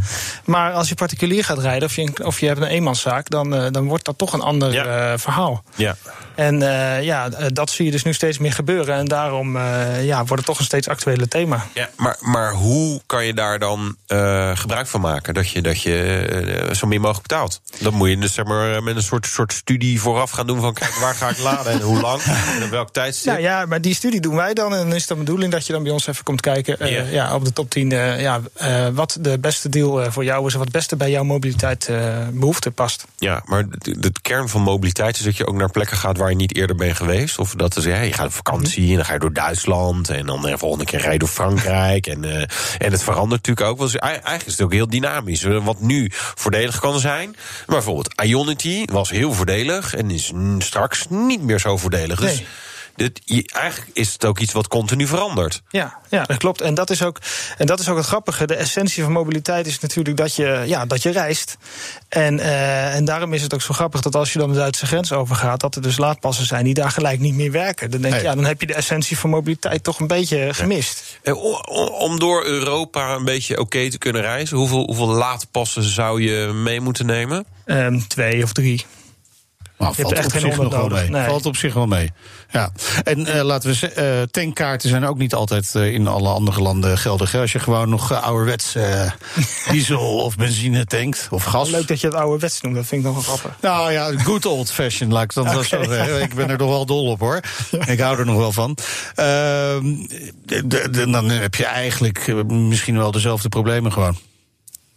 [0.45, 3.29] Maar als je particulier gaat rijden of je, of je hebt een eenmanszaak...
[3.29, 5.11] dan, dan wordt dat toch een ander Ja.
[5.11, 5.63] eh, verhaal.
[5.75, 5.95] Ja.
[6.35, 8.95] En eh, ja, eh, dat zie je dus nu steeds meer gebeuren.
[8.95, 9.57] En daarom
[10.01, 11.65] ja, wordt het toch een steeds actueler thema.
[11.73, 13.95] Ja, maar, maar hoe kan je daar dan
[14.53, 15.33] gebruik van maken?
[15.33, 17.61] Dat je, dat je zo min mogelijk betaalt.
[17.79, 20.73] Dan moet je dus zeg maar, met een soort, soort studie vooraf gaan doen van
[20.73, 22.21] kijk, waar ga ik laden en hoe lang
[22.57, 23.31] en op welk tijdstip.
[23.31, 24.73] Nou ja, maar die studie doen wij dan.
[24.73, 27.35] En dan is de bedoeling dat je dan bij ons even komt kijken Ja.
[27.35, 27.91] op de top 10.
[27.91, 28.41] eh, ja,
[28.93, 32.27] wat de beste deal voor jou is en wat het beste bij jouw mobiliteit eh,
[32.31, 33.05] behoefte past.
[33.17, 36.29] Ja, maar de, de kern van mobiliteit is dat je ook naar plekken gaat waar
[36.29, 37.39] je niet eerder bent geweest.
[37.39, 40.09] Of dat is, ja, je gaat op vakantie en dan ga je door Duitsland.
[40.09, 42.07] En dan de volgende keer rij je door Frankrijk.
[42.07, 42.41] En, eh,
[42.77, 43.77] en het verandert natuurlijk ook.
[43.77, 45.43] Want eigenlijk is het ook heel dynamisch.
[45.43, 47.29] Eh, Wat nu voordelig kan zijn.
[47.35, 49.95] Maar bijvoorbeeld Ionity was heel voordelig.
[49.95, 52.19] En is straks niet meer zo voordelig.
[52.19, 52.43] Dus.
[52.97, 53.21] Dit,
[53.53, 55.61] eigenlijk is het ook iets wat continu verandert.
[55.69, 56.61] Ja, ja, dat klopt.
[56.61, 57.19] En dat, is ook,
[57.57, 58.47] en dat is ook het grappige.
[58.47, 61.57] De essentie van mobiliteit is natuurlijk dat je, ja, dat je reist.
[62.09, 64.85] En, eh, en daarom is het ook zo grappig dat als je dan de Duitse
[64.85, 67.91] grens overgaat, dat er dus laadpassen zijn die daar gelijk niet meer werken.
[67.91, 68.29] Dan denk je, Nee.
[68.29, 71.19] ja, dan heb je de essentie van mobiliteit toch een beetje gemist.
[71.99, 76.81] Om door Europa een beetje oké te kunnen reizen, hoeveel, hoeveel laadpassen zou je mee
[76.81, 77.45] moeten nemen?
[77.65, 78.85] Ehm, twee of drie.
[79.77, 80.89] Nou, Je hebt valt echt op geen zich nog wel mee.
[80.89, 81.25] nodig, nee.
[81.29, 82.11] Valt op zich wel mee.
[82.51, 82.71] Ja.
[83.03, 86.61] En eh, laten we zeggen, eh, tankkaarten zijn ook niet altijd eh, in alle andere
[86.61, 87.31] landen geldig.
[87.31, 87.39] hè.
[87.39, 88.75] Als je gewoon nog ouderwets
[89.71, 91.69] diesel of benzine tankt of gas.
[91.69, 93.61] Leuk dat je het ouderwets noemt, dat vind ik nog wel grappig.
[93.61, 96.21] Nou ja, good old fashion, laat ik dan zo zeggen.
[96.21, 97.39] Ik ben er toch wel dol op hoor.
[97.85, 98.77] Ik hou er nog wel van.
[99.15, 99.95] Ehm,
[100.45, 104.17] de- de- dan heb je eigenlijk misschien wel dezelfde problemen gewoon.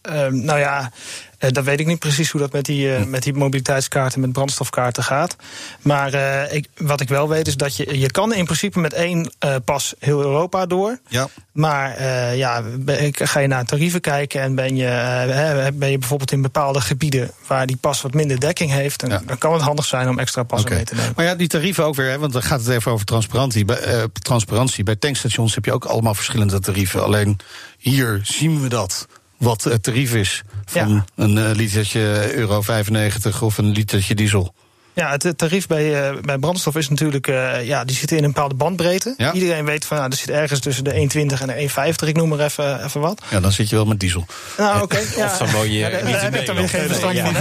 [0.03, 0.91] Ehm, nou ja,
[1.39, 4.33] eh, dat weet ik niet precies hoe dat met die, eh, met die mobiliteitskaarten, met
[4.33, 5.37] brandstofkaarten gaat.
[5.81, 8.93] Maar eh, ik, wat ik wel weet is dat je, je kan in principe met
[8.93, 9.33] één
[9.65, 10.99] pas heel Europa door.
[11.09, 11.29] Ja.
[11.53, 12.05] Maar
[12.37, 16.81] ja, ben- ga je naar tarieven kijken en ben je, ben je bijvoorbeeld in bepaalde
[16.81, 19.23] gebieden waar die pas wat minder dekking heeft, dan, Ja.
[19.27, 21.13] dan kan het handig zijn om extra passen mee te nemen.
[21.17, 23.65] Maar ja, die tarieven ook weer, hè, want dan gaat het even over transparantie.
[23.65, 24.85] Bij, transparantie.
[24.85, 27.03] Bij tankstations heb je ook allemaal verschillende tarieven.
[27.05, 27.39] Alleen
[27.79, 29.07] hier zien we dat,
[29.41, 31.05] wat het tarief is van Ja.
[31.15, 34.55] een eh, litertje euro 95 of een litertje diesel.
[35.01, 38.33] Ja, het tarief bij, eh, bij brandstof is natuurlijk, eh, ja, die zitten in een
[38.33, 39.15] bepaalde bandbreedte.
[39.17, 39.33] Ja.
[39.33, 42.29] Iedereen weet van, nou, er zit ergens tussen de 1,20 en de 1,50, ik noem
[42.29, 43.23] maar even, even wat.
[43.31, 44.27] Ja, dan zit je wel met diesel.
[44.57, 44.99] Nou, oké.
[45.17, 45.25] ja.
[45.25, 47.35] Of dan woon je Ja, niet daar in heb ik dan weer geen verstand van.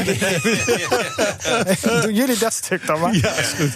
[2.02, 3.16] Doen jullie dat stuk dan maar?
[3.16, 3.76] Ja, is goed.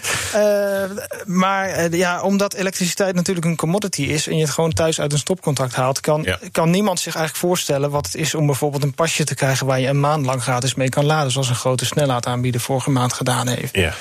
[1.25, 4.27] maar eh, ja, omdat elektriciteit natuurlijk een commodity is...
[4.27, 5.99] en je het gewoon thuis uit een stopcontact haalt...
[5.99, 8.35] kan, kan niemand zich eigenlijk voorstellen wat het is...
[8.35, 11.31] om bijvoorbeeld een pasje te krijgen waar je een maand lang gratis mee kan laden...
[11.31, 13.72] zoals een grote snellaadaanbieder vorige maand gedaan heeft.
[13.73, 13.93] Ja.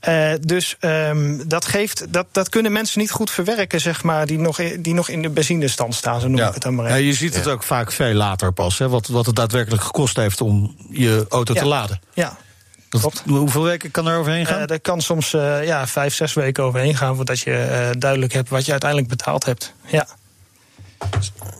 [0.00, 4.26] Eh, dus ehm, dat, geeft, dat, dat kunnen mensen niet goed verwerken, zeg maar...
[4.26, 6.84] die nog, in- die nog in de benzinestand staan, zo noem ik het dan maar
[6.88, 7.06] Ja, even.
[7.06, 10.40] je ziet het ook vaak veel later pas, hè, wat, wat het daadwerkelijk gekost heeft
[10.40, 11.60] om je auto Ja.
[11.60, 12.00] te laden.
[12.14, 12.36] Ja,
[12.88, 13.22] Dat- Klopt.
[13.26, 14.58] Hoeveel weken kan er overheen gaan?
[14.60, 18.32] Eh, er kan soms eh, ja, vijf, zes weken overheen gaan voordat je eh, duidelijk
[18.32, 19.72] hebt wat je uiteindelijk betaald hebt.
[19.86, 20.06] Ja.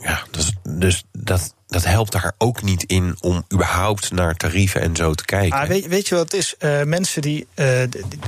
[0.02, 4.96] Ja, dus, dus dat, dat helpt daar ook niet in om überhaupt naar tarieven en
[4.96, 5.58] zo te kijken.
[5.58, 6.54] Ah, weet, weet je wat het is?
[6.58, 7.66] Eh, mensen, die, eh,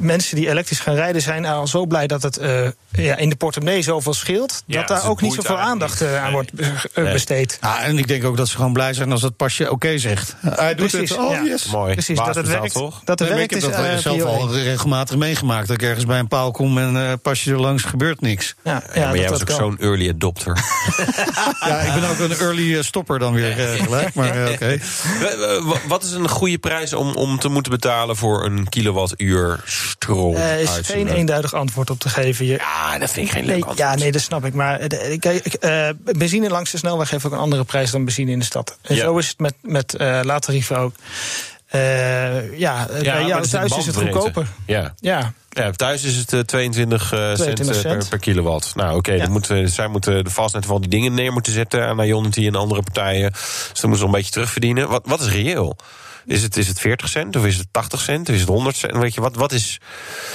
[0.00, 3.36] mensen die elektrisch gaan rijden zijn al zo blij dat het eh, ja, in de
[3.36, 4.62] portemonnee zoveel scheelt.
[4.66, 6.10] Ja, dat daar dus ook niet zoveel aandacht niet.
[6.10, 6.52] aan wordt
[6.94, 7.12] Nee.
[7.12, 7.58] besteed.
[7.60, 10.36] Ja, en ik denk ook dat ze gewoon blij zijn als het pasje oké zegt.
[10.40, 11.18] Hij doet Precies, het.
[11.18, 11.42] Oh, ja.
[11.42, 11.66] yes.
[11.66, 11.92] Mooi.
[11.92, 12.72] Precies, dat het werkt.
[12.72, 13.00] toch?
[13.04, 15.68] Dat het Nee, maar ik werkt heb is dat zelf al regelmatig meegemaakt.
[15.68, 18.54] Dat ik ergens bij een paal kom en eh pasje er langs gebeurt niks.
[18.64, 20.56] Ja, ja, Ja, maar dat jij was dat ook zo'n early adopter.
[21.68, 23.27] Ja, ik ben ook een early stopper dan.
[23.32, 24.14] Dan weer uh, gelijk.
[24.14, 24.78] Maar uh, oké.
[25.18, 25.78] Okay.
[25.86, 30.34] Wat is een goede prijs om, om te moeten betalen voor een kilowattuur stroom?
[30.34, 32.46] Er is geen eenduidig antwoord op te geven.
[32.46, 33.78] Je, ja, dat vind ik geen leuk antwoord.
[33.78, 34.54] Ja, nee, dat snap ik.
[34.54, 34.78] Maar
[35.18, 38.44] kijk, uh, benzine langs de snelweg heeft ook een andere prijs dan benzine in de
[38.44, 38.78] stad.
[38.82, 39.02] En ja.
[39.02, 40.94] zo is het met, met laadtarieven ook.
[41.74, 44.46] Uh, ja, ja, bij jou thuis is het goedkoper.
[44.66, 44.94] Ja.
[45.00, 45.32] ja.
[45.48, 47.98] Ja, thuis is het uh, 22, uh, 22 cent, cent.
[47.98, 48.74] Per, per, kilowatt.
[48.74, 49.28] Nou, oké, okay, ja.
[49.28, 52.82] moeten, zij moeten de vastnet van die dingen neer moeten zetten aan Ionity en andere
[52.82, 53.30] partijen.
[53.32, 54.88] Dus dan moeten ze een beetje terugverdienen.
[54.88, 55.76] Wat, wat is reëel?
[56.28, 58.76] Is het, is het 40 cent of is het 80 cent of is het 100
[58.76, 58.96] cent?
[58.96, 59.80] Weet je, wat, wat is.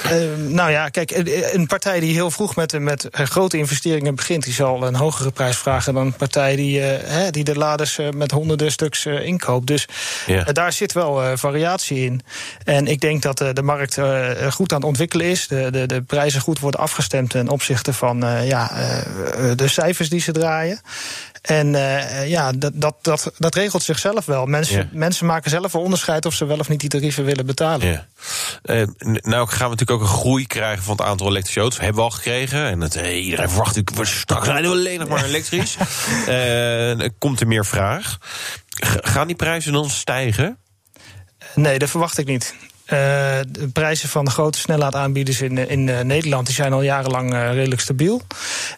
[0.04, 1.10] Uh, nou ja, kijk,
[1.52, 5.56] een partij die heel vroeg met, met grote investeringen begint, die zal een hogere prijs
[5.56, 9.66] vragen dan een partij die, uh, die de laders met honderden stuks inkoopt.
[9.66, 9.88] Dus
[10.26, 10.48] yeah.
[10.52, 12.20] daar zit wel variatie in.
[12.64, 13.98] En ik denk dat de markt
[14.50, 15.46] goed aan het ontwikkelen is.
[15.46, 18.66] De, de, de prijzen goed worden afgestemd ten opzichte van ja,
[19.56, 20.80] de cijfers die ze draaien.
[21.44, 24.46] En uh, ja, dat, dat, dat, dat regelt zichzelf wel.
[24.46, 27.86] Mensen, mensen maken zelf een onderscheid of ze wel of niet die tarieven willen betalen.
[27.86, 28.82] Yeah.
[28.82, 28.88] Uh,
[29.22, 31.78] nou gaan we natuurlijk ook een groei krijgen van het aantal elektrische auto's.
[31.78, 32.64] Hebben we al gekregen.
[32.64, 35.76] En het, uh, iedereen verwacht natuurlijk, straks rijden we alleen nog maar elektrisch.
[37.18, 38.18] komt er meer vraag.
[38.68, 40.58] G gaan die prijzen dan stijgen?
[41.54, 42.54] Nee, dat verwacht ik niet.
[42.84, 42.90] Uh,
[43.48, 47.80] de prijzen van de grote snellaadaanbieders in, in uh, Nederland die zijn al jarenlang redelijk
[47.80, 48.22] stabiel.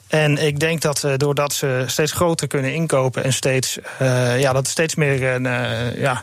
[0.08, 3.78] En ik denk dat doordat ze steeds groter kunnen inkopen en steeds,
[4.38, 5.40] ja, dat steeds meer
[6.00, 6.22] ja,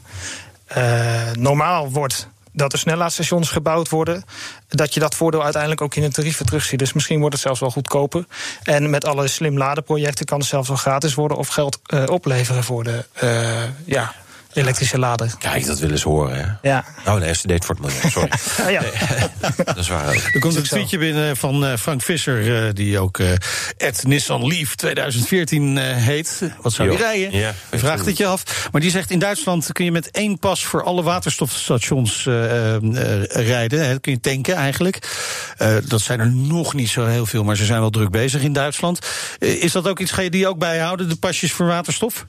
[1.34, 4.24] normaal wordt dat er snellaadstations gebouwd worden,
[4.68, 6.80] dat je dat voordeel uiteindelijk ook in de tarieven terugziet.
[6.80, 8.26] Dus misschien wordt het zelfs wel goedkoper.
[8.64, 12.84] En met alle slim ladenprojecten kan het zelfs wel gratis worden of geld opleveren voor
[12.84, 13.04] de
[13.86, 14.14] ja,
[14.54, 15.34] elektrische lader.
[15.40, 16.38] Kijk, dat willen ze horen.
[16.38, 16.70] Hè?
[16.70, 16.86] Ja.
[17.08, 18.30] Oh nee, ze deed voor het milieu, sorry.
[18.62, 18.82] ah, ja.
[18.82, 18.92] Nee,
[19.66, 20.22] dat is waar ook.
[20.34, 23.32] Er komt een tweetje binnen van uh, Frank Visser, uh, die ook uh,
[24.02, 26.42] Nissan Leaf 2014 heet.
[26.62, 27.40] Wat zou je rijden?
[27.40, 28.70] Ja, Vraagt het je af.
[28.72, 32.24] Maar die zegt, in Duitsland kun je met één pas voor alle waterstofstations
[33.30, 33.88] rijden.
[33.88, 35.08] Hè, kun je tanken eigenlijk.
[35.88, 38.54] dat zijn er nog niet zo heel veel, maar ze zijn wel druk bezig in
[38.54, 39.00] Duitsland.
[39.40, 42.26] is dat ook iets, ga je die ook bijhouden, de pasjes voor waterstof?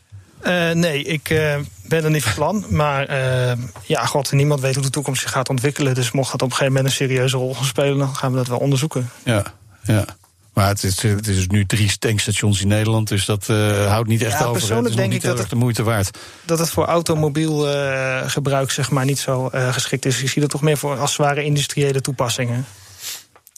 [0.47, 2.64] Uh, nee, ik uh, ben er niet van plan.
[2.68, 5.95] Maar uh, ja, god, niemand weet hoe de toekomst zich gaat ontwikkelen.
[5.95, 8.36] Dus mocht dat op een gegeven moment een serieuze rol gaan spelen, dan gaan we
[8.36, 9.11] dat wel onderzoeken.
[9.22, 9.45] Ja,
[9.82, 10.05] ja.
[10.53, 14.22] Maar het is, het is nu drie tankstations in Nederland, dus dat uh, houdt niet
[14.22, 14.53] echt ja, over.
[14.53, 16.18] Persoonlijk denk ik dat het de moeite waard.
[16.45, 20.22] Dat het voor automobiel uh, gebruik zeg maar niet zo uh, geschikt is.
[20.22, 22.66] Ik zie dat toch meer voor als zware industriële toepassingen.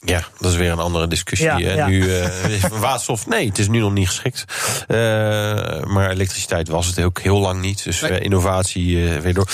[0.04, 1.46] Ja, dat is weer een andere discussie.
[1.46, 1.86] Ja, ja.
[1.86, 4.44] Nu, uh, waterstof, nee, het is nu nog niet geschikt.
[4.88, 4.96] Uh,
[5.84, 7.84] maar elektriciteit was het ook heel lang niet.
[7.84, 8.20] Dus nee.
[8.20, 9.48] innovatie weer door.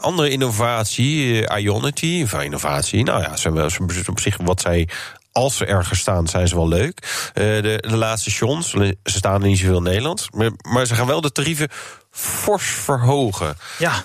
[0.00, 4.88] andere innovatie, Ionity, van innovatie, nou ja, ze, ze, op zich wat zij
[5.32, 7.30] als ze ergens staan, zijn ze wel leuk.
[7.34, 10.28] Uh, de, de laatste stations, ze staan er niet zoveel in Nederland.
[10.30, 11.68] Maar, maar ze gaan wel de tarieven
[12.10, 13.56] fors verhogen.
[13.78, 14.02] Ja.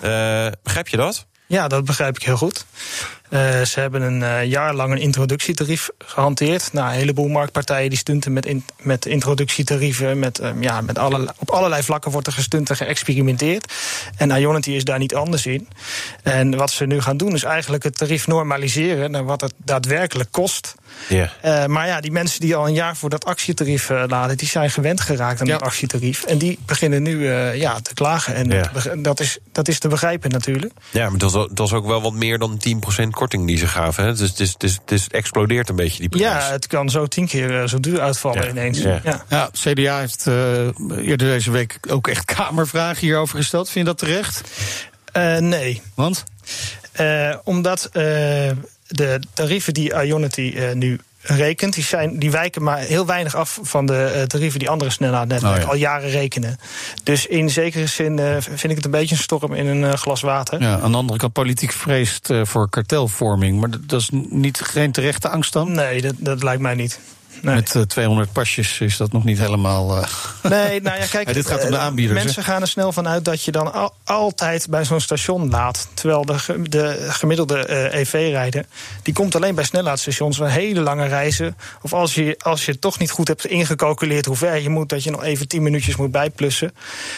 [0.62, 1.26] Begrijp je dat?
[1.46, 2.64] Ja, dat begrijp ik heel goed.
[3.34, 6.72] Uh, ze hebben een uh, jaar lang een introductietarief gehanteerd.
[6.72, 10.18] Nou, een heleboel marktpartijen die stunten met, met introductietarieven.
[10.18, 13.72] Met, um, ja, met alle, op allerlei vlakken wordt er gestunt en geëxperimenteerd.
[14.16, 15.68] En Ionity is daar niet anders in.
[16.22, 20.32] En wat ze nu gaan doen is eigenlijk het tarief normaliseren naar wat het daadwerkelijk
[20.32, 20.74] kost.
[21.08, 21.28] Yeah.
[21.44, 24.70] Uh, maar ja, die mensen die al een jaar voor dat actietarief laden, die zijn
[24.70, 25.52] gewend geraakt aan ja.
[25.52, 26.24] dat actietarief.
[26.24, 28.34] En die beginnen nu ja, te klagen.
[28.34, 28.70] En Ja.
[28.96, 30.72] dat, is, dat is te begrijpen natuurlijk.
[30.90, 32.60] Ja, maar dat was, dat was ook wel wat meer dan
[33.02, 34.04] 10% korting die ze gaven.
[34.04, 34.14] Hè?
[34.14, 36.24] Dus het, is, het, is, het, is, het explodeert een beetje, die prijs.
[36.24, 38.48] Ja, het kan zo tien keer uh, zo duur uitvallen Ja.
[38.50, 38.78] ineens.
[38.78, 39.00] Ja.
[39.04, 39.24] Ja.
[39.28, 40.34] Ja, CDA heeft uh,
[41.06, 43.70] eerder deze week ook echt kamervragen hierover gesteld.
[43.70, 44.40] Vind je dat terecht?
[45.16, 45.82] Uh, nee.
[45.94, 46.24] Want?
[47.00, 47.90] Uh, omdat
[48.94, 53.86] de tarieven die Ionity nu rekent, die, zijn, die wijken maar heel weinig af van
[53.86, 55.70] de uh, tarieven die andere snellaadnetwerken Oh ja.
[55.70, 56.58] al jaren rekenen.
[57.02, 59.92] Dus in zekere zin uh, vind ik het een beetje een storm in een uh,
[59.92, 60.60] glas water.
[60.60, 63.60] Ja, aan de andere kant, politiek vreest uh, voor kartelvorming.
[63.60, 65.72] Maar dat is niet, geen terechte angst dan?
[65.72, 67.00] Nee, dat, dat lijkt mij niet.
[67.42, 67.54] Nee.
[67.54, 69.96] Met uh, 200 pasjes is dat nog niet helemaal.
[69.96, 70.08] Uh...
[70.42, 71.26] Nee, nou ja, kijk.
[71.26, 72.24] ja, dit gaat om de aanbieders.
[72.24, 75.88] Mensen gaan er snel van uit dat je dan al, altijd bij zo'n station laat.
[75.94, 78.66] Terwijl de, de gemiddelde uh, EV-rijder.
[79.02, 81.56] die komt alleen bij snellaadstations van hele lange reizen.
[81.82, 84.88] Of als je, als je toch niet goed hebt ingecalculeerd hoe ver je moet.
[84.88, 86.74] dat je nog even 10 minuutjes moet bijplussen.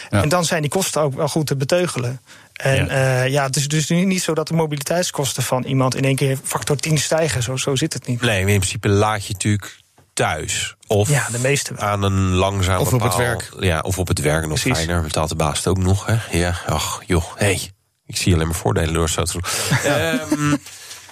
[0.09, 0.21] Ja.
[0.21, 2.21] En dan zijn die kosten ook wel goed te beteugelen.
[2.53, 3.23] En ja.
[3.23, 6.37] Uh, ja, het is dus niet zo dat de mobiliteitskosten van iemand in één keer
[6.43, 7.43] factor 10 stijgen.
[7.43, 8.21] Zo, zo zit het niet.
[8.21, 9.77] Nee, in principe laat je natuurlijk
[10.17, 10.75] thuis.
[10.87, 11.83] Of ja, de meeste wel.
[11.83, 13.07] aan een langzame Of op paal.
[13.07, 13.49] het werk.
[13.59, 14.77] Ja, of op het werk nog Precies.
[14.77, 15.01] fijner.
[15.01, 16.15] Betaalt de baas het ook nog, hè?
[16.31, 17.45] Ja, ach, joh, hé.
[17.45, 17.71] Hey.
[18.05, 19.43] Ik zie alleen maar voordelen door zo te doen.
[20.31, 20.57] um,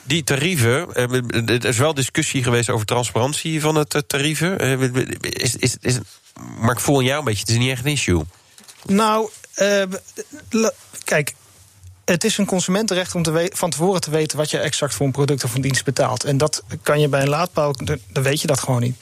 [0.04, 0.94] die tarieven,
[1.48, 4.60] er is wel discussie geweest over transparantie van het tarieven.
[5.20, 5.98] Is, is, is,
[6.60, 8.24] maar ik voel in jou een beetje, het is niet echt een issue.
[8.86, 9.84] Nou, uh,
[11.04, 11.34] kijk,
[12.06, 15.12] het is een consumentenrecht om te van tevoren te weten wat je exact voor een
[15.12, 16.24] product of een dienst betaalt.
[16.24, 17.74] En dat kan je bij een laadpaal,
[18.12, 18.98] dan weet je dat gewoon niet.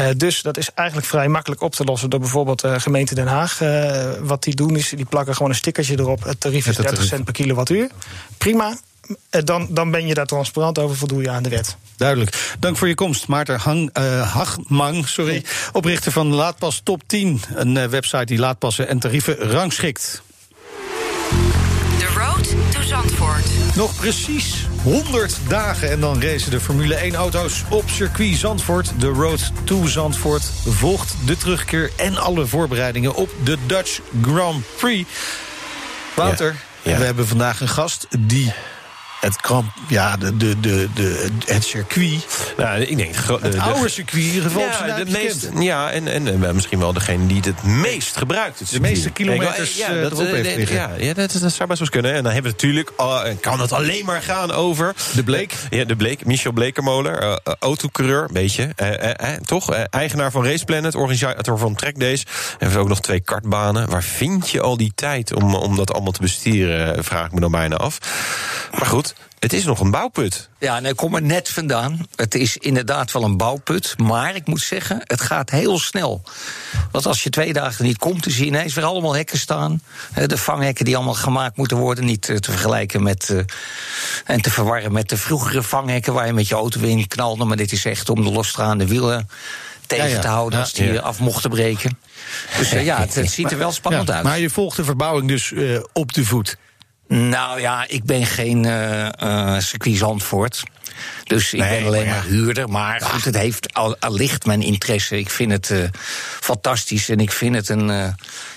[0.00, 3.26] Uh, dus dat is eigenlijk vrij makkelijk op te lossen door bijvoorbeeld uh, gemeente Den
[3.26, 3.60] Haag.
[3.60, 6.24] Uh, wat die doen is, die plakken gewoon een stickertje erop.
[6.24, 7.90] Het tarief is 30 cent per kilowattuur.
[8.38, 8.76] Prima.
[9.44, 11.76] Dan, dan ben je daar transparant over, voldoe je aan de wet.
[11.96, 12.54] Duidelijk.
[12.58, 13.90] Dank voor je komst, Maarten Hang,
[14.22, 17.40] Hagmang, sorry, oprichter van Laadpas Top 10.
[17.54, 20.22] Een website die laadpassen en tarieven rangschikt.
[23.76, 28.92] Nog precies 100 dagen en dan racen de Formule 1-auto's op circuit Zandvoort.
[28.98, 35.10] De Road to Zandvoort volgt de terugkeer en alle voorbereidingen op de Dutch Grand Prix.
[36.16, 38.52] Wouter, we hebben vandaag een gast die
[39.20, 42.26] het kramp, ja, de, de, de, de, het circuit.
[42.56, 44.62] Nou, ik denk, het oude circuit in ieder geval.
[44.62, 48.58] Ja, de meest, ja en, en eh, misschien wel degene die het het meest gebruikt.
[48.58, 50.68] Het de meeste kilometers ja, eh, dat, erop heeft.
[50.68, 52.14] Ja, ja dat, dat, zou best wel kunnen.
[52.14, 54.94] En dan hebben we natuurlijk, uh, kan het alleen maar gaan over...
[55.14, 55.54] De Bleek.
[55.70, 58.74] Ja, de Bleek, Michel Blekermolen, autocoureur, beetje.
[59.44, 59.70] toch?
[59.70, 62.26] eigenaar van Race Planet, organisator van Track Days.
[62.58, 63.90] En we ook nog twee kartbanen.
[63.90, 67.40] Waar vind je al die tijd om, om dat allemaal te besturen, vraag ik me
[67.40, 67.98] dan bijna af.
[68.78, 69.09] Maar goed,
[69.40, 70.48] het is nog een bouwput.
[70.58, 72.06] Ja, en ik kom er net vandaan.
[72.16, 73.94] Het is inderdaad wel een bouwput.
[73.98, 76.22] Maar ik moet zeggen, het gaat heel snel.
[76.90, 79.82] Want als je twee dagen niet komt, dan zie je ineens weer allemaal hekken staan.
[80.26, 82.04] De vanghekken die allemaal gemaakt moeten worden.
[82.04, 83.28] Niet eh, te vergelijken met.
[83.32, 83.40] Uh,
[84.24, 87.44] en te verwarren met de vroegere vanghekken waar je met je auto in knalde.
[87.44, 89.28] Maar dit is echt om de losstaande wielen
[89.86, 91.98] tegen te houden als die af mochten breken.
[92.58, 94.24] Dus uh, ja, het, het, ziet er wel spannend uit.
[94.24, 95.52] Maar je volgt de verbouwing dus
[95.92, 96.56] op de voet.
[97.10, 100.62] Nou ja, ik ben geen uh, uh, circuit Zandvoort.
[101.30, 102.68] Dus ik ben alleen maar, huurder.
[102.68, 105.18] Maar goed, het heeft al, allicht mijn interesse.
[105.18, 105.84] Ik vind het uh,
[106.40, 108.06] fantastisch en ik vind het een, uh,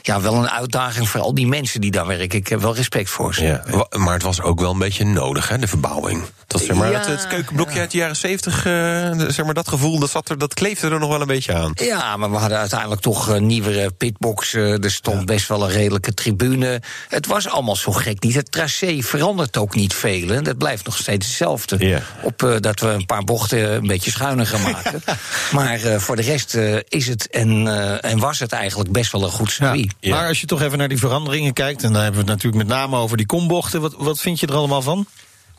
[0.01, 2.39] ja, wel een uitdaging voor al die mensen die daar werken.
[2.39, 3.43] Ik heb wel respect voor ze.
[3.43, 6.24] Ja, maar het was ook wel een beetje nodig, hè, de verbouwing.
[6.47, 9.99] Dat, zeg maar, ja, het, keukenblokje uit de jaren zeventig, uh, zeg maar, dat gevoel,
[9.99, 11.71] dat, zat er, dat kleefde er nog wel een beetje aan.
[11.76, 14.84] Ja, maar we hadden uiteindelijk toch nieuwere pitboxen.
[14.84, 16.82] Er stond best wel een redelijke tribune.
[17.09, 18.36] Het was allemaal zo gek niet.
[18.36, 20.43] Het tracé verandert ook niet veel.
[20.43, 22.01] Dat blijft nog steeds hetzelfde.
[22.21, 25.03] Op dat we een paar bochten een beetje schuiner gaan maken.
[25.51, 29.11] maar uh, voor de rest uh, is het en, uh, en was het eigenlijk best
[29.11, 29.93] wel een goed circuit.
[29.99, 30.16] Ja.
[30.16, 32.68] Maar als je toch even naar die veranderingen kijkt, en dan hebben we het natuurlijk
[32.68, 33.82] met name over die kombochten.
[33.82, 35.07] Wat, wat vind je er allemaal van?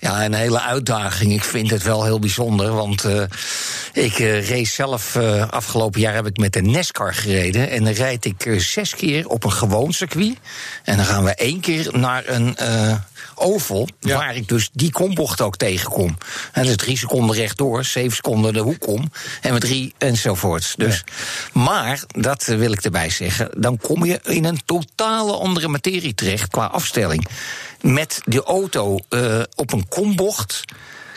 [0.05, 1.33] Ja, een hele uitdaging.
[1.33, 2.73] Ik vind het wel heel bijzonder.
[2.73, 3.23] Want uh,
[3.93, 5.15] ik uh, race zelf.
[5.15, 7.71] Uh, afgelopen jaar heb ik met de NASCAR gereden.
[7.71, 10.37] En dan rijd ik zes keer op een gewoon circuit.
[10.83, 12.57] En dan gaan we één keer naar een
[13.35, 16.19] oval, waar ik dus die kombocht ook tegenkom.
[16.53, 20.75] En dus drie seconden rechtdoor, zeven seconden de hoek om, en met drie enzovoorts.
[20.77, 21.05] Dus,
[21.53, 26.49] Maar, dat wil ik erbij zeggen, dan kom je in een totale andere materie terecht
[26.49, 27.29] qua afstelling.
[27.85, 30.65] Met de auto uh, op een kombocht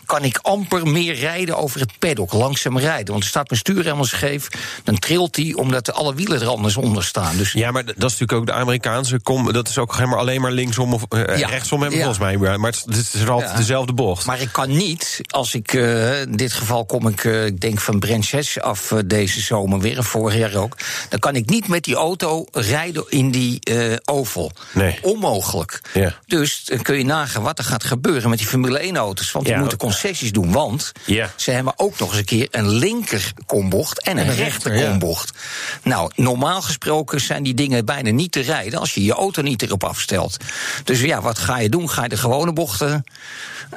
[0.07, 3.11] kan ik amper meer rijden over het paddock, langzaam rijden.
[3.11, 4.47] Want er staat mijn stuur helemaal scheef,
[4.83, 7.37] dan trilt hij omdat alle wielen er anders onder staan.
[7.37, 9.51] Dus ja, maar dat is natuurlijk ook de Amerikaanse kom.
[9.51, 12.57] Dat is ook helemaal alleen maar linksom of uh, rechtsom, hebben, volgens mij.
[12.57, 14.25] Maar het, is altijd dezelfde bocht.
[14.25, 17.79] Maar ik kan niet, als ik uh, in dit geval kom ik, uh, ik denk
[17.79, 20.77] van Branches af deze zomer weer, vorig jaar ook.
[21.09, 23.59] Dan kan ik niet met die auto rijden in die
[24.05, 24.51] oval.
[24.73, 24.99] Nee.
[25.01, 25.81] Onmogelijk.
[25.93, 26.15] Ja.
[26.25, 29.31] Dus dan kun je nagaan wat er gaat gebeuren met die Formule 1 auto's.
[29.31, 30.51] Want die moeten concessies doen.
[30.51, 30.91] Want
[31.35, 35.37] ze hebben ook nog eens een keer een linker kombocht en een, rechter kombocht.
[35.83, 39.61] Nou, normaal gesproken zijn die dingen bijna niet te rijden als je je auto niet
[39.61, 40.37] erop afstelt.
[40.83, 41.89] Dus ja, wat ga je doen?
[41.89, 43.03] Ga je de gewone bochten.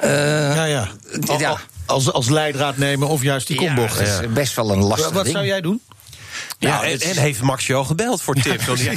[0.03, 0.09] Uh,
[0.55, 0.87] ja, ja.
[1.37, 1.59] ja.
[1.85, 3.99] Als, als leidraad nemen of juist die kombocht.
[3.99, 5.35] Ja, dat is best wel een lastig Wat ding.
[5.35, 5.81] zou jij doen?
[6.61, 8.67] Ja, en, en, heeft Max al gebeld voor tips?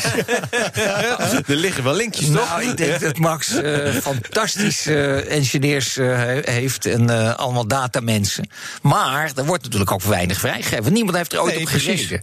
[1.46, 2.34] er liggen wel linkjes, toch?
[2.48, 8.48] Nou, ik denk dat Max uh, fantastische engineers uh, heeft en uh, allemaal datamensen.
[8.82, 10.92] Maar er wordt natuurlijk ook weinig vrijgegeven.
[10.92, 12.22] Niemand heeft er ooit nee, op gezeten.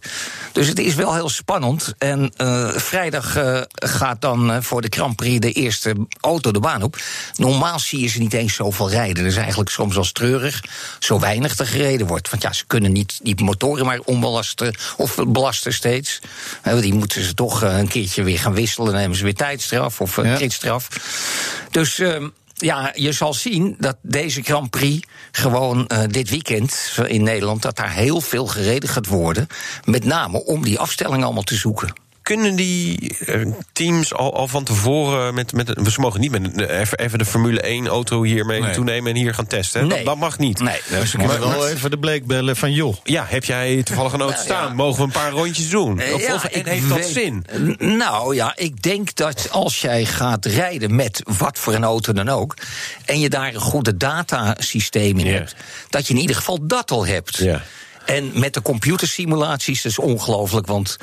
[0.52, 1.94] Dus het is wel heel spannend.
[1.98, 2.34] En
[2.76, 3.38] vrijdag
[3.74, 6.98] gaat dan voor de Grand Prix de eerste auto de baan op.
[7.36, 9.24] Normaal zie je ze niet eens zoveel rijden.
[9.24, 10.64] Dat is eigenlijk soms wel treurig.
[11.00, 12.30] Zo weinig er gereden wordt.
[12.30, 16.20] Want ja, ze kunnen niet die motoren maar onbelasten of belasten steeds.
[16.80, 18.92] Die moeten ze toch eh, een keertje weer gaan wisselen.
[18.92, 20.36] Dan nemen ze weer tijdstraf of ja.
[20.36, 20.88] kritstraf.
[21.72, 27.24] Dus ehm, ja, je zal zien dat deze Grand Prix gewoon uh, dit weekend in
[27.24, 27.62] Nederland...
[27.62, 29.48] dat daar heel veel gereden gaat worden.
[29.86, 31.94] Met name om die afstelling allemaal te zoeken.
[32.22, 33.42] Kunnen die eh,
[33.74, 35.68] teams al, al van tevoren met, met.
[35.92, 38.74] Ze mogen niet met een- even, even de Formule 1 auto hier mee Nee.
[38.74, 39.90] toenemen en hier gaan testen.
[39.90, 40.04] hè?
[40.04, 40.60] Dat, mag niet.
[40.60, 42.96] Nee, dat Ze kunnen wel even de bleek bellen van joh.
[43.04, 44.68] Ja, heb jij toevallig een auto Nou, staan?
[44.68, 44.74] ja.
[44.74, 46.00] Mogen we een paar rondjes doen?
[46.00, 47.46] Eh, Of, ja, of- en ik heeft dat weet- zin?
[47.80, 52.30] Nou ja, ik denk dat als jij gaat rijden met wat voor een auto dan
[52.30, 52.54] ook.
[53.06, 55.56] en je daar een goede datasysteem in hebt.
[55.90, 57.38] dat je in ieder geval dat al hebt.
[57.38, 57.62] Ja.
[58.12, 60.68] En met de computersimulaties, dat is ongelooflijk.
[60.68, 60.98] Want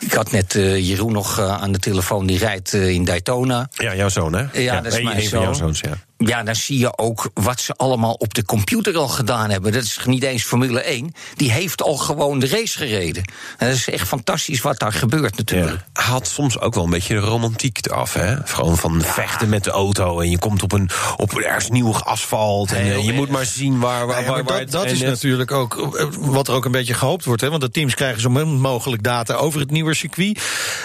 [0.00, 3.68] ik had net eh, Jeroen nog eh, aan de telefoon, die rijdt eh, in Daytona.
[3.70, 4.60] Ja, jouw zoon, hè?
[4.60, 5.54] Ja, dat is mijn jouw zoon.
[5.54, 5.98] zoons, ja.
[6.18, 9.72] Ja, dan zie je ook wat ze allemaal op de computer al gedaan hebben.
[9.72, 11.14] Dat is niet eens Formule 1.
[11.34, 13.24] Die heeft al gewoon de race gereden.
[13.58, 15.84] En dat is echt fantastisch wat daar gebeurt natuurlijk.
[15.92, 16.02] Ja.
[16.02, 18.36] Haalt soms ook wel een beetje de romantiek eraf, hè?
[18.44, 22.72] Gewoon van vechten met de auto en je komt op een op ergens nieuw asfalt
[22.72, 26.48] en eh, je moet maar zien waar, waar, waar, dat, is natuurlijk ook eh, wat
[26.48, 27.40] er ook een beetje gehoopt wordt.
[27.40, 27.50] Hè?
[27.50, 30.40] Want de teams krijgen zo min mogelijk data over het nieuwe circuit.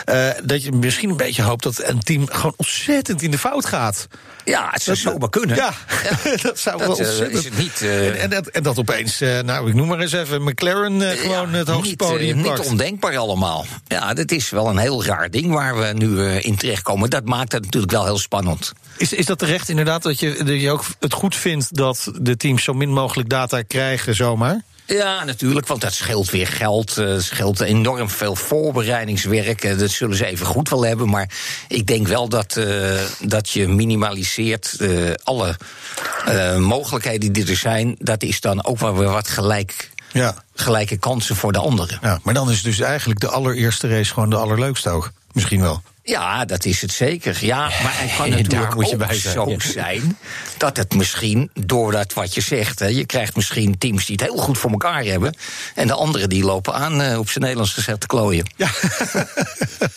[0.06, 3.66] Eh, dat je misschien een beetje hoopt dat een team gewoon ontzettend in de fout
[3.66, 4.08] gaat.
[4.46, 5.56] Ja, het zou zomaar kunnen.
[5.56, 5.74] Ja,
[6.42, 7.40] dat zou wel Dat, eh, ontzettend...
[7.40, 10.00] is het niet, eh, en, en, dat, en dat opeens, eh, nou ik noem maar
[10.00, 12.68] eens even, McLaren gewoon Ja, het hoogste podium Niet pakt.
[12.68, 13.66] ondenkbaar allemaal.
[13.88, 17.10] Ja, dat is wel een heel raar ding waar we nu in terechtkomen.
[17.10, 18.74] Dat maakt het natuurlijk wel heel spannend.
[18.98, 22.38] Is, is dat terecht inderdaad dat je, dat je ook het goed vindt dat de
[22.38, 24.62] teams zo min mogelijk data krijgen zomaar?
[24.98, 26.98] Ja, natuurlijk, want dat scheelt weer geld.
[26.98, 29.64] eh, Het scheelt enorm veel voorbereidingswerk.
[29.64, 31.10] eh, Dat zullen ze even goed wel hebben.
[31.10, 31.30] Maar
[31.68, 34.78] ik denk wel dat, eh, dat je minimaliseert
[35.24, 35.58] alle
[36.60, 37.96] mogelijkheden die er zijn.
[38.00, 40.44] Dat is dan ook wel weer wat gelijk, Ja.
[40.56, 41.98] gelijke kansen voor de anderen.
[42.02, 42.20] ja.
[42.24, 45.12] Maar dan is dus eigenlijk de allereerste race gewoon de allerleukste ook.
[45.32, 45.82] Misschien wel.
[46.12, 47.38] Ja, dat is het zeker.
[47.46, 49.34] Ja, maar het kan Daar natuurlijk moet je ook bij zijn.
[49.34, 49.58] zo Ja.
[49.60, 50.18] zijn
[50.58, 54.26] dat het misschien, door dat wat je zegt, hè, je krijgt misschien teams die het
[54.26, 55.36] heel goed voor elkaar hebben,
[55.76, 58.46] en de anderen die lopen aan eh, op zijn Nederlands gezegd te klooien.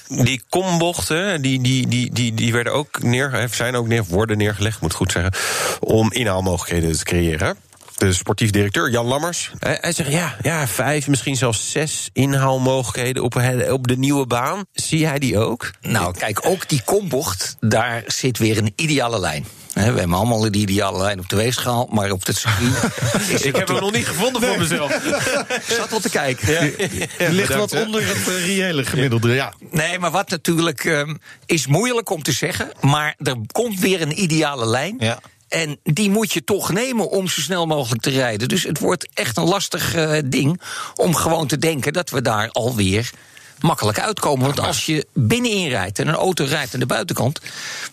[0.08, 4.38] Die kombochten, die, die, die, die, die werden ook neer, hè, zijn ook neer, worden
[4.38, 5.32] neergelegd, moet ik goed zeggen,
[5.80, 7.56] om inhaalmogelijkheden te creëren.
[7.97, 9.51] De sportief directeur Jan Lammers.
[9.59, 14.26] Hij, hij zegt ja, ja, vijf, misschien zelfs zes inhaalmogelijkheden op, he- op de nieuwe
[14.26, 14.64] baan.
[14.72, 15.70] Zie jij die ook?
[15.80, 19.47] Nou, kijk, ook die kombocht, daar zit weer een ideale lijn.
[19.72, 23.57] Hè, we hebben allemaal die ideale lijn op de weegschaal, maar op het circuit Ik
[23.57, 24.95] heb hem nog niet gevonden voor mezelf.
[24.95, 26.72] Ik zat wel te kijken.
[27.18, 29.32] Die ligt wat onder het eh, reële gemiddelde.
[29.34, 29.53] Ja.
[29.70, 31.14] Nee, maar wat natuurlijk ehm,
[31.47, 32.70] is moeilijk om te zeggen.
[32.80, 34.97] Maar er komt weer een ideale lijn.
[34.99, 35.20] Ja.
[35.55, 38.48] En die moet je toch nemen om zo snel mogelijk te rijden.
[38.48, 40.61] Dus het wordt echt een lastig eh, ding
[40.94, 43.11] om gewoon te denken dat we daar alweer
[43.61, 44.46] makkelijk uitkomen.
[44.46, 47.40] Want als je binnenin rijdt en een auto rijdt aan de buitenkant,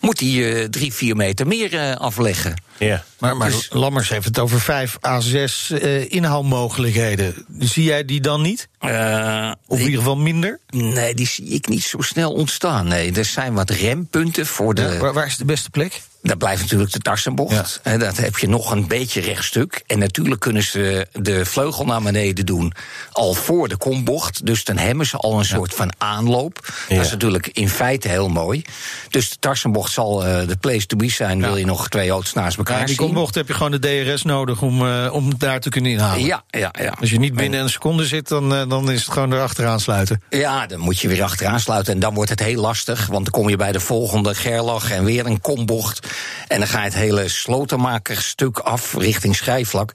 [0.00, 2.54] moet die eh, drie, vier meter meer eh, afleggen.
[2.86, 3.04] Ja.
[3.18, 7.46] Maar, maar Dus- Lammers heeft het over vijf à zes eh, inhaalmogelijkheden.
[7.58, 8.68] Zie jij die dan niet?
[8.78, 10.58] Eh, Of in ieder geval minder?
[10.70, 12.88] nee, die zie ik niet zo snel ontstaan.
[12.88, 14.98] Nee, er zijn wat rempunten voor de.
[14.98, 16.00] Waar, waar is de beste plek?
[16.22, 17.80] Dat blijft natuurlijk de tarsenbocht.
[17.82, 19.82] En dat heb je nog een beetje rechtstuk.
[19.86, 22.72] En natuurlijk kunnen ze de vleugel naar beneden doen
[23.12, 24.46] al voor de kombocht.
[24.46, 26.72] Dus dan hebben ze al een soort van aanloop.
[26.88, 26.96] Ja.
[26.96, 28.62] Dat is natuurlijk in feite heel mooi.
[29.10, 31.40] Dus de tarsenbocht zal eh, de place to be zijn.
[31.40, 33.06] Wil je nog twee auto's naast elkaar Ja, die zien.
[33.06, 36.24] kombocht heb je gewoon de DRS nodig om, eh, om daar te kunnen inhalen.
[36.24, 36.94] Ja, ja, ja.
[37.00, 40.22] Als je niet binnen een seconde zit, dan, eh, dan is het gewoon erachteraan sluiten.
[40.30, 41.94] Ja, dan moet je weer achteraan sluiten.
[41.94, 43.06] En dan wordt het heel lastig.
[43.06, 46.08] Want dan kom je bij de volgende Gerlach en weer een kombocht.
[46.48, 49.92] En dan ga je het hele slotenmakerstuk af richting schijfvlak.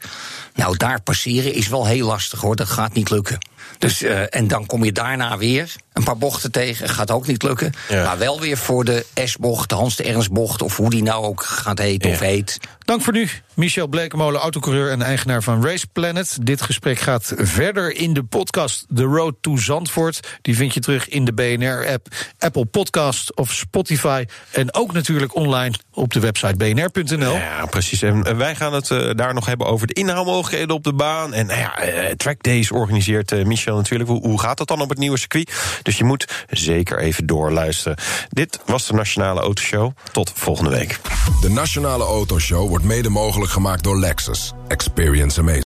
[0.55, 2.55] Nou, daar passeren is wel heel lastig hoor.
[2.55, 3.37] Dat gaat niet lukken.
[3.77, 6.89] Dus, eh, en dan kom je daarna weer een paar bochten tegen.
[6.89, 7.73] Gaat ook niet lukken.
[7.89, 8.03] Ja.
[8.03, 10.61] Maar wel weer voor de S-bocht, de Hans de Ernst-bocht...
[10.61, 12.59] of hoe die nou ook gaat heten of heet.
[12.87, 16.37] Dank voor nu, Michel Blekemolen, autocoureur en eigenaar van Race Planet.
[16.41, 20.37] Dit gesprek gaat verder in de podcast The Road to Zandvoort.
[20.41, 22.07] Die vind je terug in de BNR-app,
[22.39, 24.25] Apple Podcast of Spotify.
[24.51, 27.33] En ook natuurlijk online op de website bnr.nl.
[27.33, 28.01] Ja, precies.
[28.01, 31.33] En eh, wij gaan het eh, daar nog hebben over de inhaalmogelijkheden op de baan.
[31.33, 34.09] En nou ja, eh, Track Days organiseert eh, Michel natuurlijk.
[34.09, 35.79] Hoe, hoe gaat dat dan op het nieuwe circuit?
[35.81, 37.97] Dus je moet zeker even doorluisteren.
[38.29, 39.91] Dit was de Nationale Autoshow.
[40.11, 40.99] Tot volgende week.
[41.41, 44.53] De Nationale Autoshow wordt mede mogelijk gemaakt door Lexus.
[44.67, 45.76] Experience amazing.